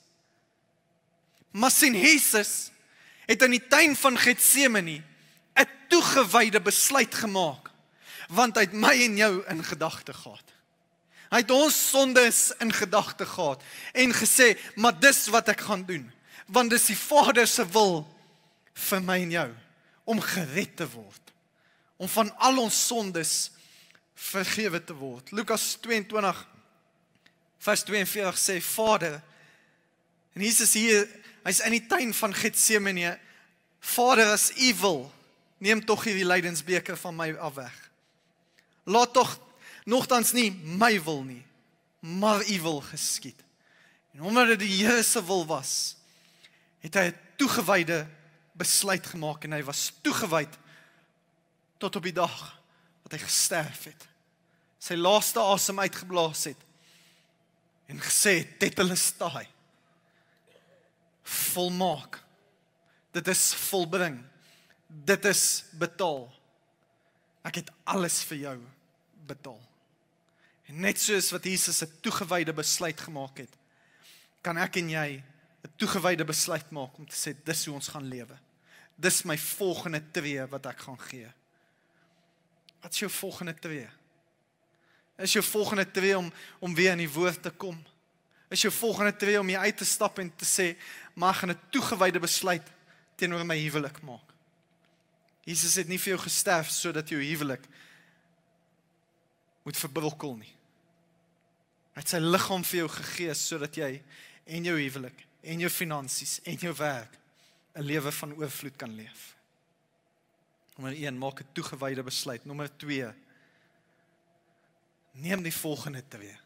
Maar 1.52 1.70
sien 1.70 1.96
Jesus 1.96 2.70
het 3.26 3.42
in 3.42 3.56
die 3.56 3.66
tuin 3.68 3.96
van 3.96 4.18
Getsemane 4.18 5.02
'n 5.54 5.68
toegewyde 5.88 6.60
besluit 6.60 7.14
gemaak 7.14 7.70
want 8.28 8.56
hy 8.56 8.64
het 8.64 8.72
my 8.72 8.94
en 9.04 9.16
jou 9.16 9.44
in 9.48 9.64
gedagte 9.64 10.12
gehad. 10.12 10.52
Hy 11.32 11.40
het 11.42 11.50
ons 11.50 11.76
sondes 11.90 12.52
in 12.60 12.72
gedagte 12.72 13.26
gehad 13.26 13.62
en 13.92 14.12
gesê, 14.12 14.58
"Maar 14.74 15.00
dis 15.00 15.26
wat 15.26 15.48
ek 15.48 15.60
gaan 15.60 15.84
doen, 15.84 16.12
want 16.46 16.70
dis 16.70 16.86
die 16.86 16.96
Vader 16.96 17.46
se 17.46 17.66
wil 17.66 18.06
vir 18.74 19.02
my 19.02 19.20
en 19.22 19.30
jou 19.30 19.50
om 20.04 20.20
gered 20.20 20.76
te 20.76 20.90
word, 20.90 21.21
om 22.02 22.10
van 22.10 22.32
al 22.42 22.58
ons 22.64 22.78
sondes 22.86 23.50
vergewe 24.18 24.80
te 24.82 24.96
word." 24.98 25.30
Lukas 25.30 25.76
22 25.84 26.42
vers 27.62 27.84
42 27.86 28.38
sê 28.42 28.58
Vader 28.58 29.20
en 30.34 30.42
Jesus 30.42 30.74
hier 30.74 31.06
hy's 31.46 31.62
in 31.62 31.76
die 31.76 31.86
tuin 31.86 32.10
van 32.14 32.34
Getsemane. 32.34 33.14
Vader 33.82 34.32
as 34.34 34.50
u 34.58 34.74
wil 34.82 35.00
neem 35.62 35.82
tog 35.86 36.04
hierdie 36.06 36.26
lydensbeker 36.26 36.98
van 36.98 37.16
my 37.16 37.32
af 37.38 37.54
weg. 37.54 37.78
Laat 38.90 39.14
tog 39.14 39.38
nogtans 39.86 40.34
nie 40.34 40.50
my 40.50 40.96
wil 41.02 41.22
nie 41.26 41.42
maar 42.02 42.50
u 42.50 42.60
wil 42.60 42.80
geskied. 42.80 43.38
En 44.12 44.22
omdat 44.22 44.46
dit 44.46 44.58
die 44.58 44.86
Here 44.86 45.02
se 45.02 45.24
wil 45.24 45.46
was 45.46 45.96
het 46.82 46.94
hy 46.94 47.04
'n 47.14 47.18
toegewyde 47.36 48.06
besluit 48.52 49.06
gemaak 49.06 49.44
en 49.44 49.52
hy 49.52 49.62
was 49.62 49.92
toegewyd 50.02 50.58
tot 51.82 51.98
op 51.98 52.06
die 52.06 52.14
dag 52.14 52.36
wat 53.02 53.16
hy 53.16 53.20
gesterf 53.24 53.88
het. 53.90 54.06
Sy 54.82 54.94
laaste 54.98 55.42
asem 55.42 55.82
uitgeblaas 55.82 56.46
het 56.52 56.68
en 57.90 57.98
gesê 58.00 58.38
hulle 58.78 58.96
staai 58.96 59.48
volmaak. 61.22 62.20
Dit 63.12 63.28
is 63.28 63.50
volbring. 63.68 64.16
Dit 64.86 65.26
is 65.28 65.64
betaal. 65.78 66.24
Ek 67.46 67.60
het 67.60 67.70
alles 67.84 68.22
vir 68.30 68.40
jou 68.46 68.56
betaal. 69.28 69.60
En 70.70 70.80
net 70.86 71.00
soos 71.00 71.30
wat 71.34 71.44
Jesus 71.44 71.82
'n 71.82 72.00
toegewyde 72.00 72.52
besluit 72.52 73.00
gemaak 73.00 73.38
het 73.38 73.52
kan 74.42 74.58
ek 74.58 74.76
en 74.76 74.90
jy 74.90 75.22
'n 75.64 75.72
toegewyde 75.76 76.24
besluit 76.24 76.70
maak 76.70 76.98
om 76.98 77.06
te 77.06 77.16
sê 77.16 77.34
dis 77.44 77.66
hoe 77.66 77.74
ons 77.74 77.88
gaan 77.88 78.08
lewe. 78.08 78.38
Dis 78.96 79.24
my 79.24 79.38
volgende 79.38 80.02
tree 80.12 80.46
wat 80.46 80.66
ek 80.66 80.78
gaan 80.78 80.98
gee 80.98 81.32
wat 82.82 82.92
is 82.92 82.98
jou 82.98 83.10
volgende 83.10 83.54
tree 83.54 83.88
Is 85.22 85.32
jou 85.32 85.44
volgende 85.44 85.90
tree 85.90 86.18
om 86.18 86.32
om 86.58 86.74
weer 86.74 86.92
in 86.92 87.04
die 87.04 87.12
woord 87.12 87.42
te 87.42 87.50
kom? 87.50 87.76
Is 88.48 88.64
jou 88.64 88.72
volgende 88.72 89.16
tree 89.16 89.40
om 89.40 89.48
hier 89.48 89.58
uit 89.58 89.76
te 89.76 89.84
stap 89.84 90.18
en 90.18 90.32
te 90.36 90.44
sê, 90.44 90.76
"Mag 91.14 91.44
'n 91.44 91.58
toegewyde 91.70 92.18
besluit 92.18 92.66
teenoor 93.16 93.46
my 93.46 93.58
huwelik 93.58 94.02
maak." 94.02 94.32
Jesus 95.44 95.74
het 95.74 95.88
nie 95.88 95.98
vir 95.98 96.14
jou 96.14 96.18
gesterf 96.18 96.70
sodat 96.70 97.08
jou 97.08 97.22
huwelik 97.22 97.64
moet 99.62 99.76
verbrokkel 99.76 100.36
nie. 100.36 100.54
Hy 101.92 102.00
het 102.00 102.08
sy 102.08 102.18
liggaam 102.18 102.64
vir 102.64 102.78
jou 102.78 102.88
gegee 102.88 103.34
sodat 103.34 103.74
jy 103.76 104.02
en 104.46 104.64
jou 104.64 104.76
huwelik 104.78 105.26
en 105.42 105.58
jou 105.58 105.70
finansies 105.70 106.40
en 106.44 106.56
jou 106.56 106.74
werk 106.74 107.18
'n 107.74 107.82
lewe 107.82 108.12
van 108.12 108.34
oorvloed 108.34 108.76
kan 108.76 108.94
leef. 108.94 109.36
Nommer 110.76 110.94
1, 110.96 111.18
maak 111.18 111.40
'n 111.40 111.52
toegewyde 111.52 112.02
besluit. 112.02 112.44
Nommer 112.44 112.76
2, 112.76 113.14
neem 115.12 115.42
die 115.42 115.54
volgende 115.54 116.02
tree. 116.08 116.36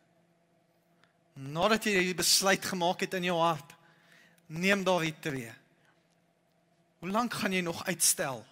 Nadat 1.33 1.85
jy 1.85 2.01
die 2.11 2.15
besluit 2.17 2.65
gemaak 2.65 3.01
het 3.01 3.15
in 3.15 3.29
jou 3.29 3.39
hart, 3.39 3.75
neem 4.47 4.85
daardie 4.85 5.15
tree. 5.21 5.53
Hoe 6.99 7.11
lank 7.11 7.35
gaan 7.35 7.53
jy 7.53 7.61
nog 7.61 7.85
uitstel 7.87 8.47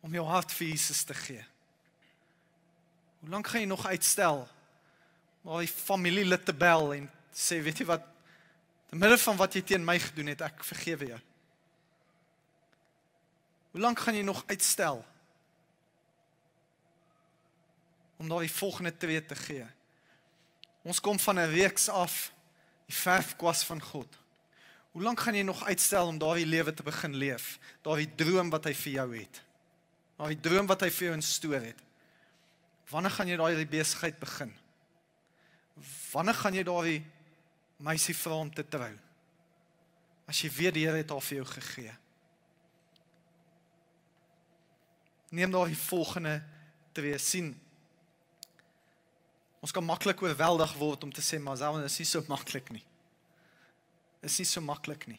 om 0.00 0.12
jou 0.14 0.26
hart 0.26 0.52
vir 0.52 0.68
Jesus 0.68 1.02
te 1.02 1.14
gee? 1.14 1.44
Hoe 3.20 3.30
lank 3.32 3.46
gaan 3.46 3.60
jy 3.60 3.66
nog 3.66 3.86
uitstel 3.86 4.44
om 5.42 5.50
al 5.56 5.64
die 5.64 5.72
familielid 5.72 6.44
te 6.44 6.54
bel 6.54 6.92
en 6.94 7.08
sê, 7.32 7.62
weet 7.62 7.80
jy 7.82 7.88
wat, 7.88 8.04
te 8.90 8.96
midde 8.96 9.18
van 9.18 9.36
wat 9.36 9.56
jy 9.56 9.62
teen 9.62 9.84
my 9.84 9.98
gedoen 9.98 10.30
het, 10.34 10.44
ek 10.44 10.62
vergewe 10.66 11.10
jou. 11.14 11.20
Hoe 13.70 13.80
lank 13.80 13.98
gaan 13.98 14.14
jy 14.14 14.22
nog 14.22 14.44
uitstel? 14.46 15.04
om 18.18 18.28
daai 18.28 18.48
volgende 18.50 18.96
tree 18.96 19.24
te 19.24 19.36
gee. 19.38 19.66
Ons 20.82 21.00
kom 21.00 21.18
van 21.18 21.38
'n 21.38 21.50
reeks 21.50 21.88
af 21.88 22.32
die 22.86 22.96
verfkwas 22.96 23.62
van 23.62 23.82
God. 23.82 24.18
Hoe 24.90 25.02
lank 25.02 25.20
gaan 25.20 25.34
jy 25.34 25.42
nog 25.42 25.64
uitstel 25.64 26.06
om 26.06 26.18
daardie 26.18 26.46
lewe 26.46 26.74
te 26.74 26.82
begin 26.82 27.14
leef? 27.14 27.58
Daardie 27.82 28.14
droom 28.14 28.50
wat 28.50 28.64
hy 28.64 28.74
vir 28.74 28.92
jou 28.92 29.16
het. 29.16 29.42
Daardie 30.16 30.40
droom 30.40 30.66
wat 30.66 30.80
hy 30.80 30.90
vir 30.90 31.06
jou 31.06 31.14
instoor 31.14 31.60
het. 31.60 31.82
Wanneer 32.90 33.10
gaan 33.10 33.28
jy 33.28 33.36
daai 33.36 33.66
besigheid 33.66 34.18
begin? 34.18 34.56
Wanneer 36.12 36.34
gaan 36.34 36.54
jy 36.54 36.62
daardie 36.62 37.04
meisie 37.76 38.16
vra 38.16 38.34
om 38.34 38.54
te 38.54 38.68
trou? 38.68 38.98
As 40.26 40.40
jy 40.42 40.50
weet 40.50 40.74
die 40.74 40.86
Here 40.86 40.96
het 40.96 41.10
haar 41.10 41.20
vir 41.20 41.36
jou 41.36 41.46
gegee. 41.46 41.94
Neem 45.30 45.52
daardie 45.52 45.76
volgende 45.76 46.38
tree 46.96 47.18
sien 47.18 47.54
Ons 49.64 49.74
kan 49.74 49.84
maklik 49.84 50.20
oorweldig 50.22 50.74
word 50.78 51.04
om 51.06 51.12
te 51.12 51.22
sê 51.24 51.38
maar 51.42 51.58
selfs 51.58 51.88
is 51.88 51.98
nie 52.02 52.06
so 52.06 52.22
maklik 52.30 52.68
nie. 52.70 52.84
Is 54.22 54.38
nie 54.38 54.46
so 54.46 54.62
maklik 54.62 55.08
nie. 55.10 55.18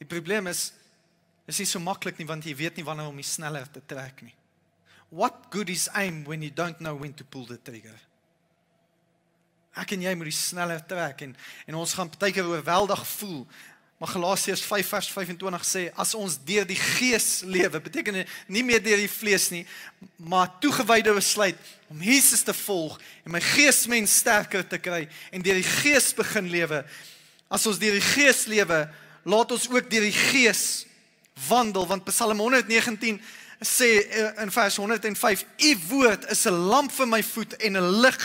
Die 0.00 0.08
probleem 0.08 0.48
is 0.50 0.70
is 1.50 1.58
nie 1.58 1.66
so 1.66 1.82
maklik 1.82 2.20
nie 2.20 2.28
want 2.28 2.46
jy 2.46 2.54
weet 2.56 2.78
nie 2.78 2.86
wanneer 2.86 3.10
om 3.10 3.18
die 3.18 3.26
sneller 3.26 3.66
te 3.68 3.82
trek 3.86 4.22
nie. 4.24 4.34
What 5.12 5.50
good 5.52 5.68
is 5.68 5.88
aim 5.98 6.22
when 6.24 6.42
you 6.42 6.50
don't 6.54 6.80
know 6.80 6.96
when 6.96 7.12
to 7.18 7.24
pull 7.24 7.44
the 7.44 7.58
trigger? 7.60 7.98
Ek 9.76 9.92
en 9.92 10.04
jy 10.04 10.12
moet 10.16 10.30
die 10.30 10.36
sneller 10.36 10.80
trek 10.88 11.26
en 11.26 11.34
en 11.66 11.78
ons 11.80 11.94
gaan 11.98 12.12
partykeer 12.12 12.48
oorweldig 12.48 13.04
voel 13.18 13.44
Maar 14.02 14.10
Galasiërs 14.10 14.60
5 14.66 14.88
vers 14.88 15.08
25 15.14 15.62
sê 15.62 15.82
as 15.94 16.10
ons 16.18 16.34
deur 16.42 16.64
die 16.66 16.74
gees 16.74 17.44
lewe, 17.46 17.78
beteken 17.78 18.16
nie 18.50 18.62
meer 18.66 18.80
deur 18.82 18.98
die 18.98 19.06
vlees 19.06 19.44
nie, 19.54 19.60
maar 20.18 20.48
toegewyde 20.58 21.12
besluit 21.14 21.60
om 21.86 22.00
Jesus 22.02 22.40
te 22.42 22.50
volg 22.64 22.96
en 23.22 23.30
my 23.36 23.38
geesmens 23.52 24.16
sterker 24.24 24.64
te 24.66 24.80
kry 24.82 25.04
en 25.30 25.44
deur 25.46 25.60
die 25.60 25.68
gees 25.84 26.08
begin 26.18 26.48
lewe. 26.50 26.80
As 27.46 27.62
ons 27.70 27.78
deur 27.78 27.94
die 27.94 28.02
gees 28.02 28.40
lewe, 28.50 28.80
laat 29.22 29.54
ons 29.54 29.68
ook 29.70 29.86
deur 29.92 30.08
die 30.08 30.18
gees 30.32 30.64
wandel 31.46 31.86
want 31.92 32.02
Psalm 32.10 32.42
119 32.42 33.20
sê 33.62 33.92
eh, 34.02 34.32
in 34.42 34.50
vers 34.50 34.80
105 34.82 35.44
u 35.46 35.70
woord 35.92 36.26
is 36.34 36.42
'n 36.50 36.58
lamp 36.72 36.90
vir 36.90 37.06
my 37.06 37.22
voet 37.22 37.54
en 37.62 37.78
'n 37.78 38.02
lig 38.02 38.18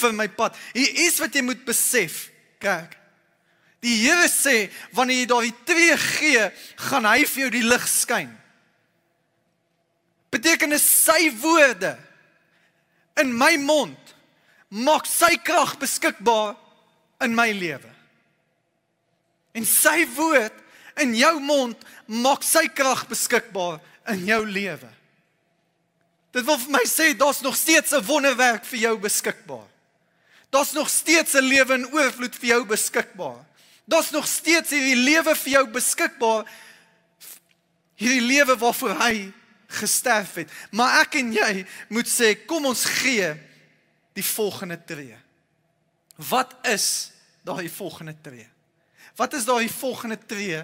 vir 0.00 0.16
my 0.16 0.28
pad. 0.32 0.56
Hier 0.72 0.96
is 1.04 1.20
wat 1.20 1.34
jy 1.34 1.44
moet 1.44 1.60
besef, 1.68 2.30
kerk. 2.58 2.96
Die 3.80 3.96
Here 4.02 4.28
sê 4.28 4.70
wanneer 4.92 5.22
jy 5.22 5.26
daai 5.26 5.52
tree 5.64 5.96
gee, 5.96 6.50
gaan 6.76 7.08
hy 7.08 7.24
vir 7.24 7.42
jou 7.46 7.50
die 7.50 7.64
lig 7.64 7.88
skyn. 7.88 8.40
beteken 10.30 10.72
is 10.72 10.84
sy 10.86 11.30
woorde 11.42 11.96
in 13.20 13.32
my 13.36 13.56
mond 13.58 14.14
maak 14.70 15.08
sy 15.10 15.34
krag 15.42 15.74
beskikbaar 15.82 16.54
in 17.24 17.34
my 17.34 17.50
lewe. 17.52 17.90
En 19.58 19.66
sy 19.66 20.04
woord 20.14 20.54
in 21.02 21.16
jou 21.18 21.34
mond 21.42 21.88
maak 22.06 22.46
sy 22.46 22.68
krag 22.70 23.02
beskikbaar 23.10 23.80
in 24.14 24.22
jou 24.28 24.40
lewe. 24.46 24.90
Dit 26.30 26.46
wil 26.46 26.60
vir 26.62 26.76
my 26.76 26.84
sê 26.86 27.10
daar's 27.18 27.42
nog 27.42 27.56
steeds 27.58 27.92
'n 27.92 28.06
wonderwerk 28.06 28.64
vir 28.64 28.78
jou 28.78 28.96
beskikbaar. 28.98 29.66
Daar's 30.50 30.72
nog 30.72 30.88
steeds 30.88 31.34
'n 31.34 31.42
lewe 31.42 31.74
in 31.74 31.92
oorvloed 31.92 32.34
vir 32.34 32.48
jou 32.48 32.64
beskikbaar. 32.64 33.44
Daar's 33.90 34.12
nog 34.14 34.26
steeds 34.28 34.70
hierdie 34.70 34.98
lewe 34.98 35.34
vir 35.34 35.52
jou 35.56 35.64
beskikbaar. 35.74 36.46
Hierdie 37.98 38.22
lewe 38.22 38.54
waarvoor 38.60 38.94
hy 39.02 39.14
gesterf 39.80 40.36
het. 40.38 40.52
Maar 40.74 41.00
ek 41.02 41.18
en 41.20 41.32
jy 41.34 41.64
moet 41.90 42.10
sê, 42.10 42.34
kom 42.46 42.68
ons 42.70 42.84
gee 43.00 43.32
die 44.14 44.26
volgende 44.26 44.78
tree. 44.86 45.16
Wat 46.30 46.54
is 46.68 47.10
daai 47.46 47.66
volgende 47.72 48.14
tree? 48.22 48.46
Wat 49.18 49.34
is 49.34 49.46
daai 49.48 49.68
volgende 49.72 50.18
tree 50.18 50.62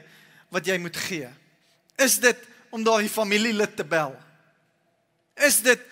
wat 0.54 0.68
jy 0.68 0.78
moet 0.82 0.96
gee? 1.08 1.28
Is 1.98 2.18
dit 2.22 2.46
om 2.70 2.84
daai 2.84 3.08
familielid 3.10 3.74
te 3.76 3.86
bel? 3.86 4.14
Is 5.46 5.60
dit 5.64 5.82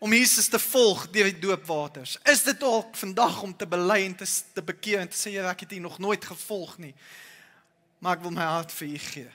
om 0.00 0.12
Jesus 0.16 0.48
te 0.48 0.58
volg 0.58 1.04
deur 1.12 1.28
die 1.28 1.38
doopwaters? 1.38 2.16
Is 2.24 2.42
dit 2.46 2.56
dalk 2.60 2.96
vandag 2.96 3.42
om 3.44 3.52
te 3.56 3.66
bely 3.68 3.98
en 4.06 4.16
te 4.16 4.26
te 4.54 4.64
bekeer 4.64 5.02
en 5.02 5.10
te 5.12 5.18
sê 5.18 5.34
ek 5.36 5.66
het 5.66 5.76
U 5.76 5.82
nog 5.84 5.98
nooit 6.00 6.24
gevolg 6.24 6.78
nie. 6.80 6.94
Maar 8.00 8.16
ek 8.16 8.24
wil 8.24 8.32
my 8.32 8.46
hart 8.48 8.72
vir 8.72 8.88
U 8.88 8.98
gee. 9.10 9.32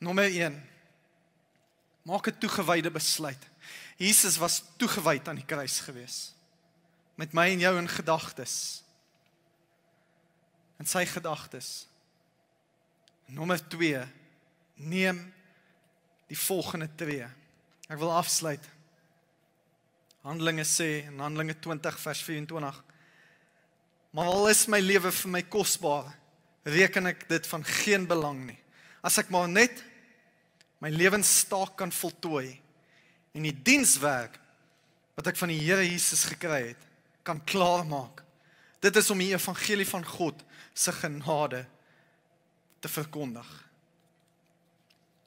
Nommer 0.00 0.32
1. 0.32 0.56
Maak 2.08 2.26
'n 2.26 2.38
toegewyde 2.40 2.90
besluit. 2.90 3.44
Jesus 3.96 4.36
was 4.40 4.62
toegewyd 4.76 5.28
aan 5.28 5.36
die 5.36 5.44
kruis 5.44 5.80
gewees. 5.80 6.32
Met 7.14 7.32
my 7.32 7.50
en 7.52 7.60
jou 7.60 7.76
in 7.78 7.88
gedagtes. 7.88 8.82
In 10.80 10.86
sy 10.86 11.04
gedagtes. 11.04 11.86
Nommer 13.26 13.60
2. 13.68 14.08
Neem 14.74 15.34
die 16.26 16.38
volgende 16.38 16.88
tree. 16.94 17.28
Ek 17.90 17.98
wil 17.98 18.12
afsluit. 18.14 18.62
Handelinge 20.22 20.62
sê 20.68 21.08
in 21.08 21.18
Handelinge 21.18 21.56
20 21.58 21.96
vers 21.98 22.22
24. 22.22 22.82
Maar 24.14 24.30
al 24.30 24.50
is 24.52 24.66
my 24.70 24.78
lewe 24.82 25.10
vir 25.14 25.32
my 25.32 25.40
kosbaar, 25.50 26.10
reken 26.66 27.10
ek 27.10 27.24
dit 27.30 27.46
van 27.50 27.64
geen 27.66 28.06
belang 28.06 28.42
nie. 28.46 28.58
As 29.02 29.18
ek 29.18 29.30
maar 29.32 29.48
net 29.50 29.82
my 30.82 30.90
lewenstaak 30.92 31.76
kan 31.78 31.92
voltooi 31.92 32.58
en 33.34 33.46
die 33.46 33.54
dienswerk 33.54 34.36
wat 35.18 35.30
ek 35.30 35.38
van 35.40 35.50
die 35.52 35.60
Here 35.60 35.84
Jesus 35.84 36.24
gekry 36.30 36.70
het, 36.70 36.82
kan 37.26 37.42
klaarmaak. 37.44 38.22
Dit 38.80 38.96
is 38.96 39.10
om 39.12 39.18
die 39.20 39.32
evangelie 39.34 39.86
van 39.88 40.06
God 40.06 40.40
se 40.74 40.92
genade 40.94 41.64
te 42.80 42.88
verkondig. 42.88 43.48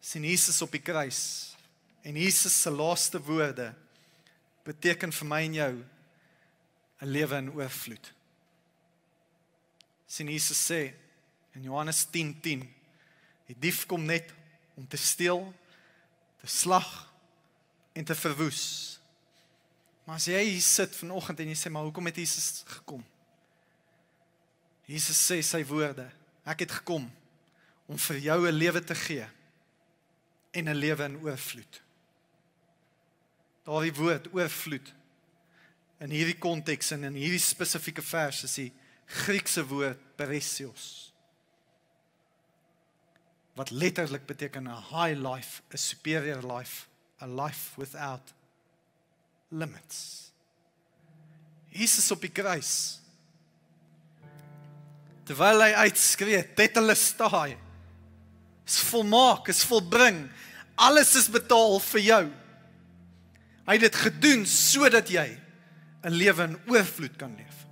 Sien 0.03 0.25
Jesus 0.25 0.61
op 0.65 0.73
die 0.73 0.81
kruis 0.83 1.52
En 2.03 2.15
Jesus 2.15 2.61
se 2.61 2.69
laaste 2.69 3.21
woorde 3.21 3.73
beteken 4.63 5.11
vir 5.11 5.27
my 5.27 5.39
en 5.43 5.53
jou 5.53 5.73
'n 6.99 7.07
lewe 7.07 7.35
in 7.35 7.51
oorvloed. 7.51 8.13
Sien 10.05 10.27
Jesus 10.27 10.71
sê 10.71 10.93
in 11.55 11.63
Johannes 11.63 12.05
10:10 12.05 12.39
10, 12.41 12.73
die 13.45 13.55
dief 13.59 13.85
kom 13.85 14.05
net 14.05 14.33
om 14.73 14.87
te 14.87 14.97
steel, 14.97 15.53
te 16.39 16.47
slag 16.47 17.13
en 17.91 18.03
te 18.03 18.15
verwoes. 18.15 18.99
Maar 20.03 20.15
as 20.15 20.25
jy 20.25 20.43
hier 20.43 20.61
sit 20.61 20.95
vanoggend 20.95 21.39
en 21.39 21.47
jy 21.47 21.55
sê 21.55 21.71
maar 21.71 21.83
hoekom 21.83 22.05
het 22.05 22.15
Jesus 22.15 22.63
gekom? 22.65 23.05
Jesus 24.85 25.31
sê 25.31 25.41
sy 25.41 25.63
woorde, 25.65 26.11
ek 26.43 26.59
het 26.59 26.71
gekom 26.71 27.11
om 27.85 27.97
vir 27.97 28.17
jou 28.17 28.47
'n 28.47 28.51
lewe 28.51 28.83
te 28.83 28.95
gee 28.95 29.27
en 30.51 30.69
'n 30.69 30.75
lewe 30.75 31.03
in 31.03 31.21
oorvloed 31.23 31.82
daardie 33.63 33.95
woord 33.95 34.27
oorvloed 34.33 34.91
in 36.03 36.11
hierdie 36.11 36.39
konteks 36.39 36.91
en 36.95 37.07
in 37.07 37.15
hierdie 37.15 37.41
spesifieke 37.41 38.03
vers 38.03 38.43
is 38.43 38.59
die 38.59 38.71
Griekse 39.23 39.63
woord 39.67 39.99
perisios 40.17 41.13
wat 43.53 43.69
letterlik 43.69 44.25
beteken 44.25 44.67
'n 44.67 44.83
high 44.89 45.13
life, 45.13 45.61
'n 45.69 45.77
superior 45.77 46.41
life, 46.41 46.87
a 47.21 47.27
life 47.27 47.79
without 47.79 48.33
limits. 49.49 50.31
Jesus 51.69 52.11
op 52.11 52.21
die 52.21 52.31
kruis. 52.31 52.99
Terwyl 55.23 55.61
hy 55.61 55.71
uitskree, 55.87 56.53
tetelestai. 56.53 57.57
Is 58.65 58.79
volmaak, 58.79 59.47
is 59.47 59.63
volbring. 59.63 60.31
Alles 60.75 61.15
is 61.15 61.29
betaal 61.29 61.79
vir 61.79 62.01
jou. 62.01 62.31
Hy 63.63 63.77
het 63.77 63.85
dit 63.85 63.95
gedoen 63.95 64.45
sodat 64.49 65.09
jy 65.09 65.39
'n 66.03 66.11
lewe 66.11 66.43
in 66.43 66.57
oorvloed 66.67 67.15
kan 67.15 67.35
leef. 67.35 67.65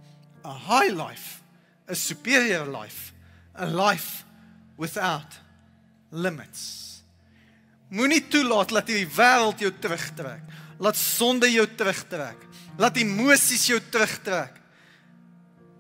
A 0.45 0.53
high 0.53 0.93
life, 0.95 1.41
a 1.87 1.93
superior 1.93 2.65
life, 2.65 3.11
a 3.53 3.65
life 3.65 4.23
without 4.77 5.39
limits. 6.09 7.03
Moenie 7.89 8.27
toelaat 8.27 8.69
dat 8.69 8.87
hierdie 8.87 9.15
wêreld 9.15 9.59
jou 9.59 9.71
terugtrek. 9.79 10.41
Laat 10.79 10.95
sonde 10.95 11.51
jou 11.51 11.67
terugtrek. 11.75 12.37
Laat 12.77 12.97
emosies 12.97 13.65
jou 13.67 13.79
terugtrek 13.91 14.61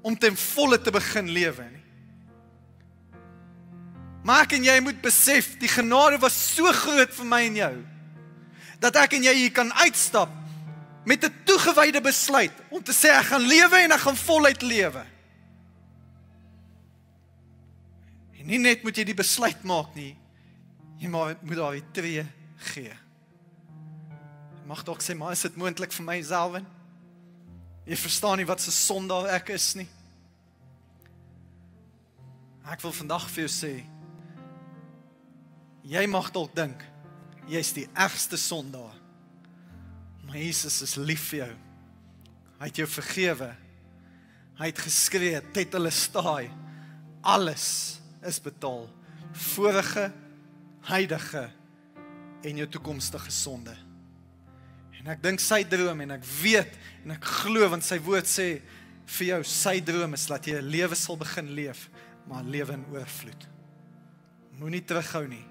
om 0.01 0.17
ten 0.17 0.35
volle 0.35 0.81
te 0.81 0.91
begin 0.91 1.29
lewe 1.29 1.63
nie. 1.63 1.85
Maak 4.23 4.51
en 4.53 4.63
jy 4.63 4.75
moet 4.83 4.99
besef 5.01 5.55
die 5.61 5.69
genade 5.71 6.19
was 6.21 6.35
so 6.55 6.69
groot 6.73 7.13
vir 7.13 7.25
my 7.25 7.41
en 7.47 7.55
jou 7.55 7.75
dat 8.81 8.97
ek 8.97 9.13
en 9.17 9.27
jy 9.29 9.33
hier 9.43 9.53
kan 9.53 9.69
uitstap 9.83 10.31
met 11.05 11.23
'n 11.23 11.33
toegewyde 11.45 12.01
besluit 12.01 12.53
om 12.69 12.83
te 12.83 12.93
sê 12.93 13.09
ek 13.13 13.29
gaan 13.29 13.45
lewe 13.45 13.77
en 13.77 13.91
ek 13.91 13.99
gaan 13.99 14.17
voluit 14.17 14.61
lewe. 14.61 15.05
En 18.39 18.45
nie 18.45 18.57
net 18.57 18.83
moet 18.83 18.97
jy 18.97 19.03
die 19.03 19.13
besluit 19.13 19.63
maak 19.63 19.93
nie, 19.95 20.17
jy 20.97 21.07
moet 21.07 21.55
daar 21.55 21.71
die 21.71 21.91
tree 21.91 22.25
gee. 22.57 22.93
Mag 24.65 24.83
dalk 24.83 25.01
sê 25.01 25.15
maar 25.15 25.31
is 25.31 25.41
dit 25.41 25.55
moontlik 25.55 25.91
vir 25.91 26.05
myself? 26.05 26.61
Jy 27.85 27.95
verstaan 27.95 28.37
nie 28.37 28.45
wat 28.45 28.61
se 28.61 28.71
sondaar 28.71 29.27
ek 29.27 29.49
is 29.49 29.75
nie. 29.75 29.87
Ek 32.65 32.81
wil 32.81 32.91
vandag 32.91 33.29
vir 33.29 33.47
jou 33.47 33.51
sê 33.51 33.83
jy 35.83 36.05
mag 36.07 36.31
dalk 36.31 36.55
dink 36.55 36.90
jy's 37.49 37.73
die 37.73 37.87
ergste 37.97 38.37
sondaar. 38.37 38.95
Maar 40.27 40.37
Jesus 40.37 40.81
is 40.85 40.95
lief 40.95 41.31
vir 41.31 41.45
jou. 41.45 41.51
Hy 42.61 42.69
het 42.69 42.81
jou 42.83 42.87
vergewe. 42.87 43.49
Hy 44.59 44.65
het 44.69 44.79
geskree, 44.79 45.41
"Tet 45.53 45.73
hulle 45.73 45.91
staai. 45.91 46.51
Alles 47.21 47.99
is 48.23 48.39
betaal. 48.39 48.89
Vorige, 49.31 50.11
huidige 50.81 51.49
en 52.43 52.57
jou 52.57 52.67
toekomstige 52.67 53.31
sonde." 53.31 53.75
En 54.99 55.07
ek 55.07 55.23
dink 55.23 55.39
sy 55.39 55.63
droom 55.63 56.01
en 56.01 56.11
ek 56.11 56.23
weet 56.23 56.77
en 57.03 57.11
ek 57.11 57.23
glo 57.25 57.69
want 57.69 57.83
sy 57.83 57.97
woord 57.99 58.25
sê 58.25 58.61
vir 59.05 59.27
jou 59.27 59.43
sy 59.43 59.79
droom 59.79 60.13
is 60.13 60.27
dat 60.27 60.45
jy 60.45 60.55
'n 60.59 60.69
lewe 60.69 60.95
sal 60.95 61.17
begin 61.17 61.49
leef, 61.49 61.89
maar 62.27 62.43
lewe 62.43 62.73
in 62.73 62.85
oorvloed. 62.91 63.47
Moenie 64.59 64.85
terughou 64.85 65.27
nie 65.27 65.50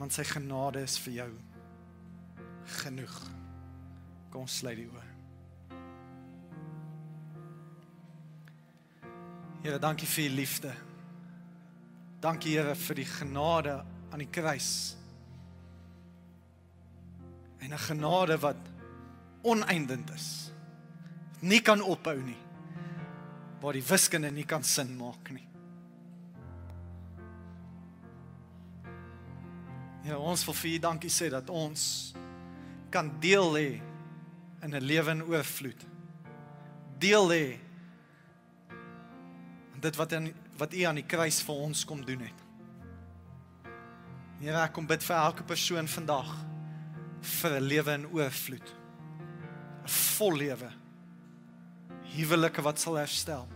want 0.00 0.14
sy 0.16 0.24
genade 0.24 0.80
is 0.80 0.96
vir 1.04 1.12
jou 1.18 1.30
genoeg. 2.80 3.16
Kom 4.32 4.46
sluit 4.48 4.78
die 4.78 4.86
oë. 4.88 5.08
Here, 9.60 9.76
dankie 9.82 10.08
vir 10.08 10.24
u 10.24 10.30
liefde. 10.38 10.72
Dankie 12.24 12.54
Here 12.56 12.72
vir 12.80 13.00
die 13.02 13.08
genade 13.10 13.74
aan 14.08 14.24
die 14.24 14.30
kruis. 14.32 14.96
En 17.60 17.74
'n 17.74 17.78
genade 17.78 18.40
wat 18.40 18.56
oneindig 19.42 20.14
is. 20.14 20.50
Nie 21.40 21.60
kan 21.60 21.82
ophou 21.82 22.16
nie. 22.22 22.40
Waar 23.60 23.72
die 23.72 23.84
wiskunde 23.84 24.30
nie 24.30 24.46
kan 24.46 24.64
sin 24.64 24.96
maak 24.96 25.30
nie. 25.30 25.49
Ja, 30.00 30.16
ons 30.16 30.46
wil 30.48 30.56
vir 30.56 30.70
U 30.70 30.78
dankie 30.86 31.12
sê 31.12 31.28
dat 31.32 31.50
ons 31.52 32.12
kan 32.92 33.10
deel 33.20 33.50
hê 33.56 33.70
in 34.64 34.74
'n 34.74 34.84
lewe 34.84 35.10
in 35.10 35.22
oorvloed. 35.22 35.82
Deel 36.98 37.28
hê 37.28 37.58
dit 39.80 39.96
wat 39.96 40.12
aan 40.12 40.32
wat 40.56 40.74
U 40.74 40.82
aan 40.82 40.94
die 40.94 41.06
kruis 41.06 41.42
vir 41.42 41.54
ons 41.54 41.84
kom 41.84 42.04
doen 42.04 42.20
het. 42.20 42.40
Here, 44.40 44.56
ek 44.56 44.72
kom 44.72 44.86
bid 44.86 45.02
vir 45.02 45.16
elke 45.16 45.42
persoon 45.42 45.88
vandag 45.88 46.36
vir 47.20 47.60
'n 47.60 47.68
lewe 47.68 47.92
in 47.92 48.06
oorvloed. 48.06 48.74
'n 49.84 49.88
Vol 49.88 50.36
lewe. 50.36 50.72
Huwelike 52.16 52.62
wat 52.62 52.80
sal 52.80 52.96
herstel. 52.96 53.48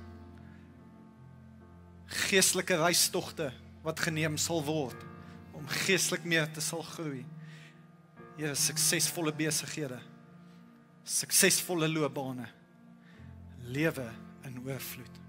Geestelike 2.07 2.77
reistogte 2.77 3.53
wat 3.83 4.01
geneem 4.01 4.37
sal 4.37 4.63
word 4.63 5.14
om 5.55 5.67
geestelik 5.85 6.25
meer 6.25 6.51
te 6.53 6.63
sal 6.65 6.83
groei. 6.83 7.25
Here, 8.37 8.55
suksesvolle 8.59 9.33
besighede. 9.37 10.01
Suksesvolle 11.05 11.89
loopbane. 11.89 12.49
Lewe 13.75 14.09
in 14.45 14.59
oorvloed. 14.65 15.21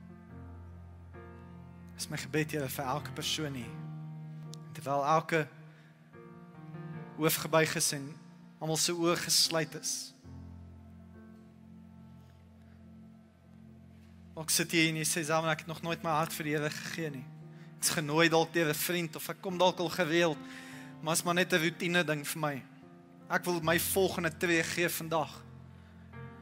Dis 1.96 2.10
my 2.12 2.20
gebed 2.20 2.52
Here 2.52 2.70
vir 2.70 2.90
elke 2.96 3.14
persoon 3.16 3.56
hier. 3.62 3.76
Terwyl 4.76 5.06
elke 5.08 5.46
hoof 7.16 7.38
gebuig 7.46 7.76
is 7.80 7.94
en 7.96 8.10
almal 8.60 8.80
se 8.82 8.92
oë 8.92 9.16
gesluit 9.24 9.78
is. 9.80 9.94
Ek 14.36 14.52
sit 14.52 14.74
hier 14.76 14.90
en 14.90 15.00
jy 15.00 15.06
sê 15.08 15.24
Samuel 15.24 15.54
ek 15.54 15.64
het 15.64 15.72
nog 15.72 15.80
nooit 15.86 16.04
my 16.04 16.18
hart 16.18 16.36
vir 16.36 16.50
die 16.50 16.56
Here 16.58 16.72
gegee 16.74 17.14
nie. 17.14 17.26
Ek's 17.86 18.00
genooi 18.00 18.32
dalk 18.34 18.50
deur 18.50 18.72
'n 18.74 18.74
vriend 18.74 19.16
of 19.16 19.30
ek 19.30 19.44
kom 19.46 19.60
dalk 19.62 19.78
al 19.78 19.90
gereeld, 19.94 20.38
maar 21.06 21.14
is 21.14 21.24
maar 21.24 21.36
net 21.36 21.54
'n 21.54 21.62
rotine 21.62 22.04
ding 22.04 22.26
vir 22.26 22.40
my. 22.42 22.64
Ek 23.30 23.46
wil 23.46 23.62
my 23.62 23.80
volgende 23.80 24.38
tree 24.38 24.64
gee 24.64 24.90
vandag. 24.90 25.44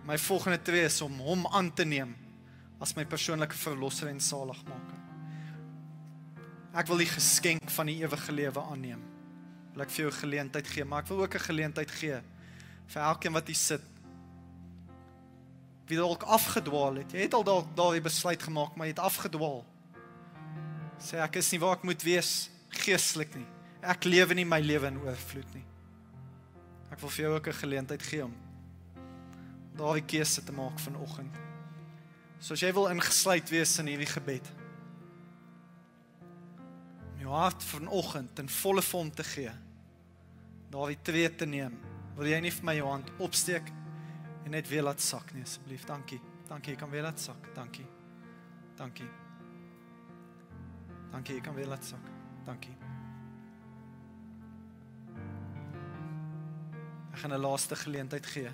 My 0.05 0.17
volgende 0.17 0.61
tree 0.61 0.85
is 0.85 1.01
om 1.01 1.19
hom 1.19 1.45
aan 1.47 1.73
te 1.73 1.83
neem 1.83 2.15
as 2.79 2.95
my 2.95 3.05
persoonlike 3.05 3.53
verlosser 3.55 4.07
en 4.07 4.21
saligmaker. 4.21 4.99
Ek 6.73 6.87
wil 6.87 6.97
die 6.97 7.11
geskenk 7.11 7.69
van 7.69 7.85
die 7.87 7.99
ewige 7.99 8.31
lewe 8.31 8.61
aanneem. 8.61 9.03
Wil 9.73 9.81
ek 9.81 9.89
vir 9.89 10.05
jou 10.05 10.11
'n 10.11 10.23
geleentheid 10.23 10.67
gee, 10.67 10.85
maar 10.85 11.01
ek 11.01 11.07
wil 11.07 11.23
ook 11.23 11.35
'n 11.35 11.39
geleentheid 11.39 11.91
gee 11.91 12.21
vir 12.87 13.01
elkeen 13.01 13.33
wat 13.33 13.47
hier 13.47 13.55
sit. 13.55 13.81
Wie 15.87 15.97
dalk 15.97 16.23
afgedwaal 16.23 16.95
het. 16.95 17.11
Jy 17.11 17.19
het 17.19 17.33
al 17.33 17.43
dalk 17.43 17.75
daardie 17.75 18.01
besluit 18.01 18.43
gemaak, 18.43 18.75
maar 18.75 18.87
jy 18.87 18.93
het 18.93 18.99
afgedwaal. 18.99 19.72
Sê 21.03 21.19
ek 21.19 21.41
is 21.41 21.51
nie 21.51 21.59
waar 21.59 21.75
ek 21.77 21.83
moet 21.83 22.03
wees 22.05 22.49
geestelik 22.83 23.35
nie. 23.35 23.47
Ek 23.83 24.07
lewe 24.07 24.37
nie 24.37 24.47
my 24.47 24.61
lewe 24.63 24.87
in 24.87 25.01
oorvloed 25.03 25.49
nie. 25.57 25.65
Ek 26.93 27.01
wil 27.01 27.11
vir 27.11 27.25
jou 27.25 27.33
ook 27.35 27.47
'n 27.47 27.61
geleentheid 27.61 28.03
gee 28.03 28.23
om 28.23 28.33
daardie 29.77 30.05
keuse 30.05 30.43
te 30.43 30.53
maak 30.53 30.79
vanoggend. 30.79 31.39
So 32.39 32.53
as 32.53 32.61
jy 32.61 32.73
wil 32.75 32.91
ingesluit 32.91 33.49
wees 33.49 33.77
in 33.79 33.87
hierdie 33.87 34.09
gebed. 34.09 34.49
Om 37.13 37.23
jou 37.23 37.31
hart 37.31 37.63
vanoggend 37.63 38.39
in 38.39 38.49
volle 38.49 38.81
vorm 38.81 39.11
te 39.11 39.23
gee. 39.23 39.51
Daardie 40.69 41.01
tree 41.01 41.35
te 41.35 41.45
neem. 41.45 41.79
Wil 42.17 42.33
jy 42.33 42.39
nie 42.39 42.51
vir 42.51 42.69
my 42.69 42.77
jou 42.77 42.91
hand 42.91 43.09
opsteek 43.23 43.73
en 44.43 44.51
net 44.51 44.69
weer 44.69 44.83
laat 44.83 45.01
sak 45.01 45.33
nie 45.33 45.43
asseblief? 45.47 45.87
Dankie. 45.89 46.21
Dankie, 46.49 46.75
jy 46.75 46.79
kan 46.79 46.93
weer 46.93 47.07
laat 47.07 47.19
sak. 47.19 47.53
Dankie. 47.55 47.87
Dankie. 48.77 49.22
Dankie, 51.13 51.35
jy 51.37 51.41
kan 51.45 51.53
weer 51.53 51.69
laat 51.69 51.85
sak. 51.85 52.05
Dankie. 52.45 52.73
Ek 57.13 57.19
gaan 57.21 57.33
'n 57.33 57.39
laaste 57.39 57.75
geleentheid 57.75 58.25
gee. 58.25 58.49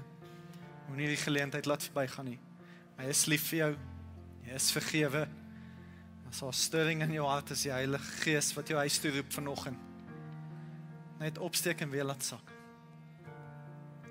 Moenie 0.87 1.07
die 1.07 1.23
geleentheid 1.23 1.65
laat 1.65 1.83
verbygaan 1.83 2.25
nie. 2.25 2.39
Hy 2.97 3.03
is 3.03 3.25
lief 3.25 3.47
vir 3.47 3.57
jou. 3.57 3.77
Jy 4.43 4.53
is 4.53 4.71
vergewe. 4.71 5.27
As 6.29 6.39
daar 6.39 6.53
stirring 6.53 7.01
in 7.01 7.13
jou 7.13 7.25
hart 7.27 7.49
is, 7.49 7.61
die 7.61 7.71
Heilige 7.71 8.11
Gees 8.23 8.53
wat 8.53 8.67
jou 8.67 8.77
huis 8.77 8.99
toe 8.99 9.11
roep 9.11 9.31
vanoggend. 9.31 9.77
Net 11.19 11.37
opsteek 11.37 11.81
en 11.81 11.89
weer 11.89 12.03
laat 12.03 12.23
sak. 12.23 12.51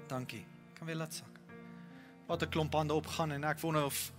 Dankie. 0.09 0.47
Kan 0.75 0.87
weer 0.87 0.97
laat 0.97 1.15
sak. 1.15 1.39
Wat 2.27 2.43
'n 2.43 2.49
klomp 2.49 2.73
hande 2.73 2.95
opgaan 2.95 3.33
en 3.33 3.45
ek 3.45 3.61
wonder 3.61 3.85
of 3.85 4.13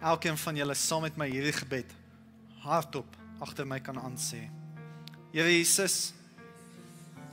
elkeen 0.00 0.36
van 0.36 0.56
julle 0.56 0.74
saam 0.74 1.02
met 1.02 1.16
my 1.16 1.28
hierdie 1.28 1.52
gebed 1.52 1.94
hardop 2.60 3.19
agter 3.40 3.66
my 3.66 3.80
kan 3.80 3.96
aansê. 3.96 4.48
Here 5.32 5.48
Jesus, 5.48 6.12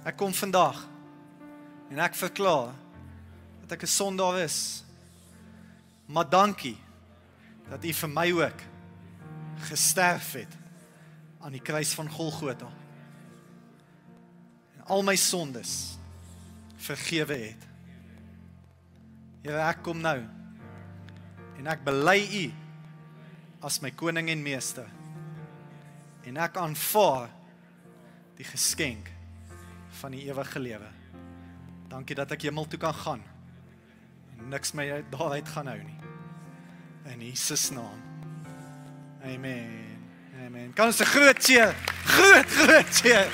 ek 0.07 0.15
kom 0.19 0.33
vandag 0.33 0.79
en 1.91 1.99
ek 2.03 2.15
verklaar 2.15 2.73
dat 3.61 3.75
ek 3.75 3.83
'n 3.83 3.91
sondaar 3.91 4.39
is. 4.39 4.83
Maar 6.07 6.29
dankie 6.29 6.77
dat 7.69 7.83
U 7.83 7.93
vir 7.93 8.09
my 8.09 8.31
ook 8.31 8.61
gesterf 9.67 10.33
het 10.33 10.53
aan 11.41 11.51
die 11.51 11.61
kruis 11.61 11.93
van 11.93 12.09
Golgotha. 12.09 12.69
En 14.77 14.85
al 14.85 15.03
my 15.03 15.15
sondes 15.15 15.97
vergewe 16.77 17.33
het. 17.33 17.67
Here, 19.43 19.59
ek 19.59 19.83
kom 19.83 20.01
nou 20.01 20.23
en 21.57 21.67
ek 21.67 21.83
bely 21.83 22.19
U 22.45 22.53
as 23.61 23.81
my 23.81 23.91
koning 23.91 24.29
en 24.29 24.43
meester. 24.43 24.96
En 26.27 26.35
ek 26.43 26.57
aanvaar 26.59 27.29
die 28.35 28.45
geskenk 28.45 29.07
van 30.01 30.11
die 30.11 30.25
ewige 30.27 30.59
lewe. 30.59 30.89
Dankie 31.87 32.17
dat 32.19 32.33
ek 32.35 32.43
hemel 32.49 32.67
toe 32.67 32.79
kan 32.81 32.93
gaan. 32.93 33.21
En 34.35 34.49
niks 34.51 34.73
my 34.75 35.05
daaruit 35.13 35.47
gaan 35.55 35.71
hou 35.71 35.77
nie. 35.79 35.99
In 37.13 37.23
Jesus 37.23 37.69
naam. 37.71 38.01
Amen. 39.23 40.03
Amen. 40.43 40.73
Kan 40.75 40.91
ons 40.91 40.99
'n 40.99 41.07
groot 41.07 41.39
cheer? 41.39 41.71
Groot 42.03 42.49
groot 42.59 42.91
cheer. 42.91 43.31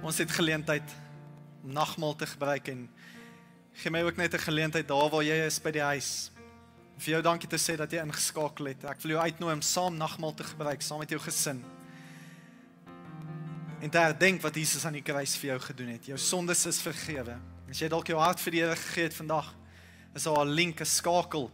Ons 0.00 0.18
het 0.18 0.30
geleentheid 0.30 0.88
om 1.62 1.72
nagmaal 1.72 2.16
te 2.16 2.26
gebruik 2.26 2.68
en 2.68 2.88
gee 3.74 3.90
my 3.90 4.02
ook 4.02 4.16
net 4.16 4.34
'n 4.34 4.38
geleentheid 4.38 4.88
daar 4.88 5.10
waar 5.10 5.22
jy 5.22 5.46
is 5.46 5.58
by 5.58 5.70
die 5.70 5.82
huis. 5.82 6.30
Vir 6.98 7.12
jou 7.12 7.22
dankie 7.22 7.48
te 7.48 7.56
sê 7.56 7.76
dat 7.76 7.90
jy 7.90 8.02
ingeskakel 8.02 8.66
het. 8.66 8.84
Ek 8.84 9.00
wil 9.02 9.10
jou 9.10 9.22
uitnooi 9.22 9.54
om 9.54 9.62
saam 9.62 9.96
nagmaal 9.96 10.34
te 10.34 10.44
gebruik 10.44 10.82
saam 10.82 10.98
met 10.98 11.08
jou 11.08 11.20
gesin. 11.20 11.64
En 13.80 13.90
daar 13.90 14.18
dink 14.18 14.42
wat 14.42 14.54
Jesus 14.54 14.84
aan 14.84 14.92
die 14.92 15.02
kruis 15.02 15.36
vir 15.36 15.50
jou 15.50 15.60
gedoen 15.60 15.88
het. 15.88 16.06
Jou 16.06 16.18
sondes 16.18 16.66
is 16.66 16.80
vergewe. 16.80 17.38
As 17.70 17.78
jy 17.80 17.88
dalk 17.88 18.06
jou 18.06 18.18
hart 18.18 18.40
vir 18.40 18.52
die 18.52 18.60
Here 18.60 18.76
gegee 18.76 19.04
het 19.04 19.14
vandag, 19.14 19.54
is 20.14 20.22
daar 20.22 20.44
'n 20.44 20.48
link, 20.48 20.80
'n 20.80 20.84
skakel 20.84 21.50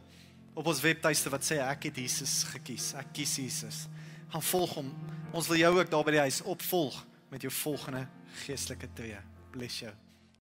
op 0.54 0.66
ons 0.66 0.80
webtuiste 0.80 1.30
wat 1.30 1.44
sê 1.44 1.60
ek 1.60 1.82
het 1.90 1.96
Jesus 1.96 2.44
gekies. 2.44 2.94
Ek 2.94 3.12
kies 3.12 3.36
Jesus. 3.36 3.86
Gaan 4.32 4.42
volg 4.42 4.74
hom. 4.74 4.94
Ons 5.32 5.48
wil 5.48 5.56
jou 5.56 5.78
ook 5.78 5.90
daar 5.90 6.04
by 6.04 6.10
die 6.10 6.24
huis 6.24 6.42
opvolg 6.42 7.04
met 7.30 7.42
jou 7.42 7.52
volgende 7.52 8.08
geestelike 8.46 8.88
tree. 8.94 9.18
Bless 9.52 9.80
jou. 9.80 10.05